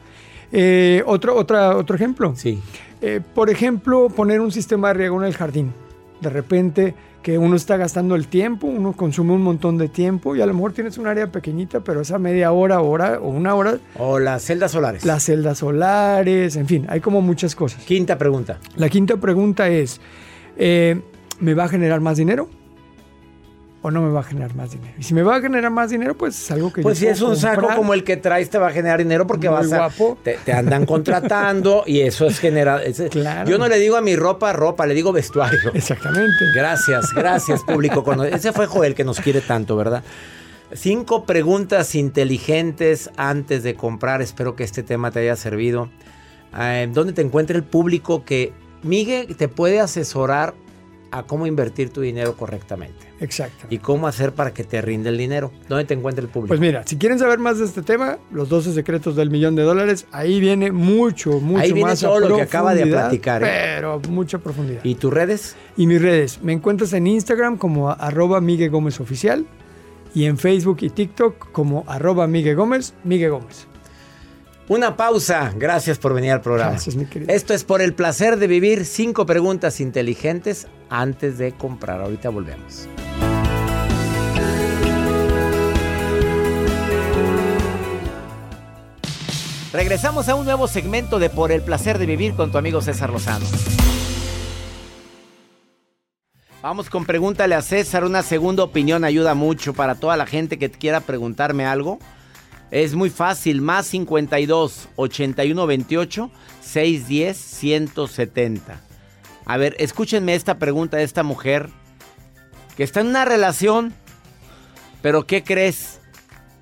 Eh, 0.51 1.03
otro, 1.05 1.35
otra, 1.35 1.77
otro 1.77 1.95
ejemplo. 1.95 2.33
Sí. 2.35 2.59
Eh, 3.01 3.21
por 3.33 3.49
ejemplo, 3.49 4.09
poner 4.09 4.41
un 4.41 4.51
sistema 4.51 4.89
de 4.89 4.93
riego 4.95 5.21
en 5.21 5.27
el 5.27 5.33
jardín. 5.33 5.73
De 6.21 6.29
repente 6.29 6.95
que 7.21 7.37
uno 7.37 7.55
está 7.55 7.77
gastando 7.77 8.15
el 8.15 8.27
tiempo, 8.27 8.67
uno 8.67 8.93
consume 8.93 9.33
un 9.33 9.41
montón 9.41 9.77
de 9.77 9.89
tiempo 9.89 10.35
y 10.35 10.41
a 10.41 10.45
lo 10.45 10.53
mejor 10.53 10.73
tienes 10.73 10.97
un 10.97 11.07
área 11.07 11.27
pequeñita, 11.31 11.81
pero 11.81 12.01
esa 12.01 12.17
media 12.17 12.51
hora, 12.51 12.81
hora 12.81 13.19
o 13.21 13.29
una 13.29 13.55
hora. 13.55 13.77
O 13.97 14.19
las 14.19 14.43
celdas 14.43 14.71
solares. 14.71 15.05
Las 15.05 15.23
celdas 15.23 15.57
solares, 15.57 16.55
en 16.55 16.65
fin, 16.65 16.85
hay 16.89 17.01
como 17.01 17.21
muchas 17.21 17.55
cosas. 17.55 17.83
Quinta 17.83 18.17
pregunta. 18.17 18.59
La 18.77 18.89
quinta 18.89 19.17
pregunta 19.17 19.67
es, 19.67 19.99
eh, 20.57 21.01
¿me 21.39 21.53
va 21.53 21.65
a 21.65 21.67
generar 21.67 21.99
más 21.99 22.17
dinero? 22.17 22.49
O 23.81 23.91
no 23.91 24.01
me 24.01 24.11
va 24.11 24.19
a 24.19 24.23
generar 24.23 24.53
más 24.55 24.71
dinero. 24.71 24.93
Y 24.97 25.03
si 25.03 25.13
me 25.13 25.23
va 25.23 25.37
a 25.37 25.41
generar 25.41 25.71
más 25.71 25.89
dinero, 25.89 26.15
pues 26.15 26.37
es 26.37 26.51
algo 26.51 26.73
que 26.73 26.81
pues 26.81 26.97
si 26.97 27.07
es 27.07 27.21
un 27.21 27.37
saco 27.37 27.67
como 27.75 27.93
el 27.93 28.03
que 28.03 28.17
traes 28.17 28.49
te 28.49 28.57
va 28.57 28.67
a 28.67 28.71
generar 28.71 28.99
dinero 28.99 29.25
porque 29.25 29.47
vas 29.47 29.71
a 29.71 29.89
te, 30.23 30.51
andan 30.51 30.85
contratando 30.85 31.83
y 31.85 32.01
eso 32.01 32.25
es 32.25 32.39
generar 32.39 32.83
claro. 33.09 33.49
Yo 33.49 33.57
no 33.57 33.67
le 33.67 33.79
digo 33.79 33.95
a 33.95 34.01
mi 34.01 34.15
ropa 34.15 34.51
ropa, 34.51 34.85
le 34.85 34.93
digo 34.93 35.13
vestuario. 35.13 35.59
Exactamente. 35.73 36.45
Gracias, 36.53 37.13
gracias 37.13 37.63
público. 37.63 38.03
Ese 38.23 38.51
fue 38.51 38.65
Joel 38.65 38.95
que 38.95 39.03
nos 39.03 39.21
quiere 39.21 39.41
tanto, 39.41 39.77
¿verdad? 39.77 40.03
Cinco 40.73 41.25
preguntas 41.25 41.95
inteligentes 41.95 43.09
antes 43.15 43.63
de 43.63 43.75
comprar. 43.75 44.21
Espero 44.21 44.55
que 44.55 44.63
este 44.63 44.83
tema 44.83 45.09
te 45.11 45.19
haya 45.19 45.35
servido. 45.35 45.89
Eh, 46.57 46.89
¿Dónde 46.91 47.13
te 47.13 47.21
encuentra 47.21 47.55
el 47.55 47.63
público 47.63 48.25
que 48.25 48.51
Miguel 48.83 49.35
te 49.37 49.47
puede 49.47 49.79
asesorar 49.79 50.53
a 51.11 51.23
cómo 51.23 51.47
invertir 51.47 51.91
tu 51.91 52.01
dinero 52.01 52.35
correctamente? 52.35 53.08
Exacto. 53.19 53.67
¿Y 53.69 53.79
cómo 53.79 54.07
hacer 54.07 54.33
para 54.33 54.53
que 54.53 54.63
te 54.63 54.81
rinde 54.81 55.09
el 55.09 55.17
dinero? 55.17 55.51
¿Dónde 55.67 55.85
te 55.85 55.93
encuentra 55.93 56.23
el 56.23 56.29
público? 56.29 56.49
Pues 56.49 56.59
mira, 56.59 56.83
si 56.85 56.97
quieren 56.97 57.19
saber 57.19 57.39
más 57.39 57.59
de 57.59 57.65
este 57.65 57.81
tema, 57.81 58.17
los 58.31 58.49
12 58.49 58.73
secretos 58.73 59.15
del 59.15 59.29
millón 59.29 59.55
de 59.55 59.63
dólares, 59.63 60.05
ahí 60.11 60.39
viene 60.39 60.71
mucho, 60.71 61.39
mucho 61.39 61.61
ahí 61.61 61.73
viene 61.73 61.89
más 61.89 61.99
todo 61.99 62.19
lo 62.19 62.35
que 62.35 62.41
acaba 62.43 62.73
de 62.73 62.85
platicar. 62.85 63.43
¿eh? 63.43 63.47
Pero 63.75 64.01
mucha 64.09 64.37
profundidad. 64.37 64.83
¿Y 64.83 64.95
tus 64.95 65.13
redes? 65.13 65.55
Y 65.77 65.87
mis 65.87 66.01
redes. 66.01 66.41
Me 66.41 66.53
encuentras 66.53 66.93
en 66.93 67.07
Instagram 67.07 67.57
como 67.57 67.89
arroba 67.89 68.41
Miguel 68.41 68.69
Gómez 68.69 68.99
Oficial 68.99 69.45
y 70.13 70.25
en 70.25 70.37
Facebook 70.37 70.77
y 70.81 70.89
TikTok 70.89 71.51
como 71.51 71.83
arroba 71.87 72.27
Miguel 72.27 72.55
Gómez, 72.55 72.93
Miguel 73.03 73.31
Gómez. 73.31 73.67
Una 74.69 74.95
pausa. 74.95 75.51
Gracias 75.57 75.97
por 75.97 76.13
venir 76.13 76.31
al 76.31 76.41
programa. 76.41 76.71
Gracias, 76.71 76.95
mi 76.95 77.05
querido. 77.07 77.33
Esto 77.33 77.55
es 77.55 77.63
por 77.63 77.81
el 77.81 77.95
placer 77.95 78.37
de 78.37 78.45
vivir. 78.45 78.85
Cinco 78.85 79.25
preguntas 79.25 79.79
inteligentes 79.79 80.67
antes 80.89 81.39
de 81.39 81.53
comprar. 81.53 82.01
Ahorita 82.01 82.29
volvemos. 82.29 82.87
Regresamos 89.71 90.27
a 90.29 90.33
un 90.33 90.45
nuevo 90.45 90.67
segmento 90.67 91.19
de 91.19 91.29
Por 91.29 91.51
el 91.51 91.61
placer 91.61 91.99
de 91.99 92.07
vivir 92.07 92.33
con 92.33 92.51
tu 92.51 92.57
amigo 92.57 92.81
César 92.81 93.11
Lozano. 93.11 93.45
Vamos 96.63 96.89
con 96.89 97.05
pregúntale 97.05 97.53
a 97.53 97.61
César. 97.61 98.03
Una 98.03 98.23
segunda 98.23 98.63
opinión 98.63 99.03
ayuda 99.03 99.35
mucho 99.35 99.75
para 99.75 99.93
toda 99.93 100.17
la 100.17 100.25
gente 100.25 100.57
que 100.57 100.71
quiera 100.71 101.01
preguntarme 101.01 101.67
algo. 101.67 101.99
Es 102.71 102.95
muy 102.95 103.11
fácil, 103.11 103.61
más 103.61 103.85
52 103.87 104.89
81 104.95 105.67
28 105.67 106.31
610 106.61 107.37
170. 107.37 108.81
A 109.45 109.57
ver, 109.57 109.75
escúchenme 109.77 110.33
esta 110.33 110.57
pregunta 110.57 110.97
de 110.97 111.03
esta 111.03 111.21
mujer 111.21 111.69
que 112.75 112.83
está 112.83 113.01
en 113.01 113.07
una 113.07 113.23
relación, 113.23 113.93
pero 115.03 115.27
¿qué 115.27 115.43
crees? 115.43 115.99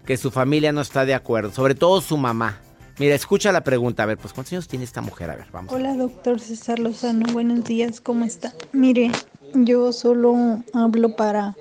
Que 0.06 0.18
su 0.18 0.30
familia 0.30 0.74
no 0.74 0.82
está 0.82 1.06
de 1.06 1.14
acuerdo, 1.14 1.54
sobre 1.54 1.74
todo 1.74 2.02
su 2.02 2.18
mamá. 2.18 2.60
Mira, 3.00 3.14
escucha 3.14 3.52
la 3.52 3.62
pregunta. 3.62 4.04
A 4.04 4.06
ver, 4.08 4.18
pues 4.18 4.34
¿cuántos 4.34 4.54
años 4.54 4.68
tiene 4.68 4.84
esta 4.84 5.02
mujer? 5.02 5.30
A 5.30 5.36
ver, 5.36 5.48
vamos. 5.52 5.72
Hola, 5.72 5.96
doctor 5.96 6.40
César 6.40 6.80
Lozano. 6.80 7.32
Buenos 7.32 7.64
días, 7.64 8.02
¿cómo 8.02 8.26
está? 8.26 8.54
Mire, 8.72 9.12
yo 9.54 9.94
solo 9.94 10.64
hablo 10.74 11.16
para... 11.16 11.56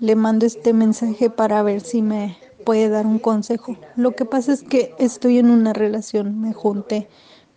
Le 0.00 0.16
mando 0.16 0.44
este 0.44 0.72
mensaje 0.72 1.30
para 1.30 1.62
ver 1.62 1.80
si 1.80 2.02
me 2.02 2.36
puede 2.64 2.90
dar 2.90 3.06
un 3.06 3.18
consejo. 3.18 3.76
Lo 3.96 4.14
que 4.14 4.24
pasa 4.24 4.52
es 4.52 4.62
que 4.62 4.92
estoy 4.98 5.38
en 5.38 5.50
una 5.50 5.72
relación, 5.72 6.40
me 6.40 6.52
junté 6.52 7.08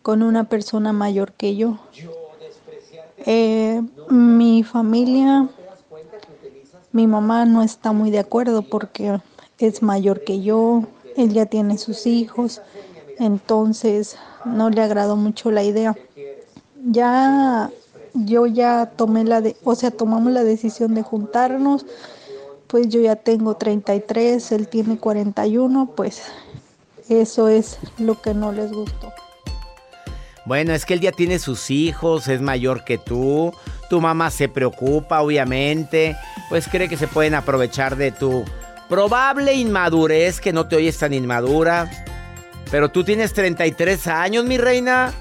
con 0.02 0.22
una 0.22 0.46
persona 0.46 0.94
mayor 0.94 1.34
que 1.34 1.58
yo. 1.58 1.80
Eh, 3.26 3.82
mi 4.10 4.64
familia, 4.64 5.50
mi 6.94 7.08
mamá 7.08 7.46
no 7.46 7.64
está 7.64 7.92
muy 7.92 8.12
de 8.12 8.20
acuerdo 8.20 8.62
porque 8.62 9.20
es 9.58 9.82
mayor 9.82 10.24
que 10.24 10.42
yo, 10.42 10.84
él 11.18 11.34
ya 11.34 11.46
tiene 11.46 11.78
sus 11.78 12.06
hijos, 12.06 12.62
entonces 13.20 14.16
no 14.46 14.70
le 14.70 14.82
agradó 14.82 15.16
mucho 15.16 15.52
la 15.52 15.64
idea. 15.64 15.96
Ya 16.90 17.70
yo 18.14 18.48
ya 18.48 18.92
tomé 18.96 19.26
la 19.26 19.42
de, 19.42 19.58
o 19.64 19.76
sea, 19.76 19.92
tomamos 19.92 20.32
la 20.32 20.44
decisión 20.44 20.96
de 20.96 21.04
juntarnos 21.04 21.86
pues 22.68 22.90
yo 22.90 23.02
ya 23.02 23.16
tengo 23.16 23.56
33, 23.56 24.52
él 24.52 24.68
tiene 24.68 24.98
41, 24.98 25.94
pues 25.96 26.22
eso 27.10 27.48
es 27.48 27.80
lo 27.98 28.22
que 28.22 28.34
no 28.34 28.52
les 28.52 28.72
gustó. 28.72 29.14
Bueno, 30.46 30.74
es 30.74 30.86
que 30.86 30.94
él 30.94 31.02
ya 31.02 31.12
tiene 31.12 31.40
sus 31.40 31.72
hijos, 31.72 32.28
es 32.28 32.42
mayor 32.42 32.86
que 32.86 32.98
tú, 32.98 33.52
tu 33.90 34.00
mamá 34.00 34.32
se 34.32 34.48
preocupa, 34.48 35.22
obviamente, 35.22 36.16
pues 36.50 36.68
cree 36.68 36.88
que 36.88 36.98
se 36.98 37.08
pueden 37.08 37.36
aprovechar 37.36 37.96
de 37.96 38.12
tu 38.12 38.46
probable 38.90 39.54
inmadurez, 39.54 40.40
que 40.40 40.54
no 40.54 40.68
te 40.68 40.76
oyes 40.76 40.98
tan 40.98 41.14
inmadura. 41.14 41.90
Pero 42.72 42.90
tú 42.90 43.04
tienes 43.04 43.34
33 43.34 44.08
años, 44.08 44.46
mi 44.46 44.58
reina. 44.58 45.14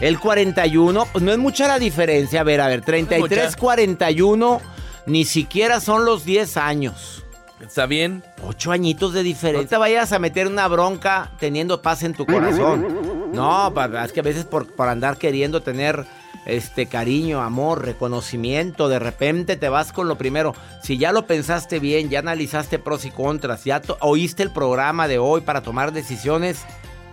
El 0.00 0.18
41, 0.20 1.06
pues 1.12 1.24
no 1.24 1.32
es 1.32 1.38
mucha 1.38 1.66
la 1.66 1.78
diferencia. 1.78 2.40
A 2.40 2.44
ver, 2.44 2.60
a 2.60 2.68
ver, 2.68 2.82
33, 2.82 3.56
41 3.56 4.60
ni 5.06 5.24
siquiera 5.24 5.80
son 5.80 6.04
los 6.04 6.24
10 6.24 6.56
años. 6.56 7.24
¿Está 7.60 7.86
bien? 7.86 8.22
Ocho 8.44 8.70
añitos 8.70 9.12
de 9.12 9.22
diferencia. 9.24 9.64
No 9.64 9.68
te 9.68 9.76
vayas 9.76 10.12
a 10.12 10.18
meter 10.20 10.46
una 10.46 10.68
bronca 10.68 11.32
teniendo 11.40 11.82
paz 11.82 12.04
en 12.04 12.14
tu 12.14 12.24
corazón. 12.24 13.32
No, 13.32 13.72
es 14.04 14.12
que 14.12 14.20
a 14.20 14.22
veces 14.22 14.44
por, 14.44 14.68
andar 14.78 15.16
queriendo 15.16 15.60
tener 15.60 16.04
este 16.46 16.86
cariño, 16.86 17.42
amor, 17.42 17.84
reconocimiento, 17.84 18.88
de 18.88 18.98
repente 18.98 19.56
te 19.56 19.68
vas 19.68 19.92
con 19.92 20.08
lo 20.08 20.16
primero. 20.16 20.54
Si 20.82 20.98
ya 20.98 21.12
lo 21.12 21.26
pensaste 21.26 21.78
bien, 21.78 22.08
ya 22.08 22.20
analizaste 22.20 22.78
pros 22.78 23.04
y 23.04 23.10
contras, 23.10 23.64
ya 23.64 23.82
oíste 24.00 24.42
el 24.42 24.50
programa 24.50 25.08
de 25.08 25.18
hoy 25.18 25.42
para 25.42 25.62
tomar 25.62 25.92
decisiones, 25.92 26.64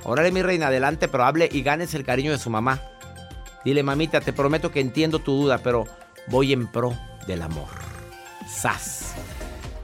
órale 0.04 0.32
mi 0.32 0.42
reina, 0.42 0.68
adelante, 0.68 1.08
pero 1.08 1.26
hable 1.26 1.50
y 1.52 1.62
ganes 1.62 1.94
el 1.94 2.06
cariño 2.06 2.32
de 2.32 2.40
su 2.40 2.50
mamá. 2.50 2.82
Dile, 3.66 3.84
mamita, 3.84 4.22
te 4.22 4.32
prometo 4.32 4.72
que 4.72 4.80
entiendo 4.80 5.20
tu 5.20 5.34
duda, 5.42 5.58
pero 5.58 5.86
voy 6.28 6.54
en 6.54 6.68
pro 6.68 6.94
del 7.28 7.42
amor. 7.42 7.70
¡Sas! 8.48 9.16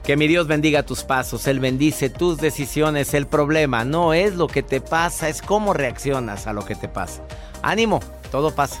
Que 0.04 0.16
mi 0.16 0.26
Dios 0.26 0.48
bendiga 0.48 0.82
tus 0.82 1.04
pasos, 1.04 1.46
Él 1.46 1.60
bendice 1.60 2.10
tus 2.10 2.38
decisiones. 2.38 3.14
El 3.14 3.26
problema 3.26 3.84
no 3.84 4.14
es 4.14 4.34
lo 4.34 4.48
que 4.48 4.62
te 4.62 4.80
pasa, 4.80 5.28
es 5.28 5.42
cómo 5.42 5.74
reaccionas 5.74 6.46
a 6.46 6.52
lo 6.52 6.64
que 6.64 6.74
te 6.74 6.88
pasa. 6.88 7.22
Ánimo, 7.62 8.00
todo 8.30 8.52
pasa. 8.52 8.80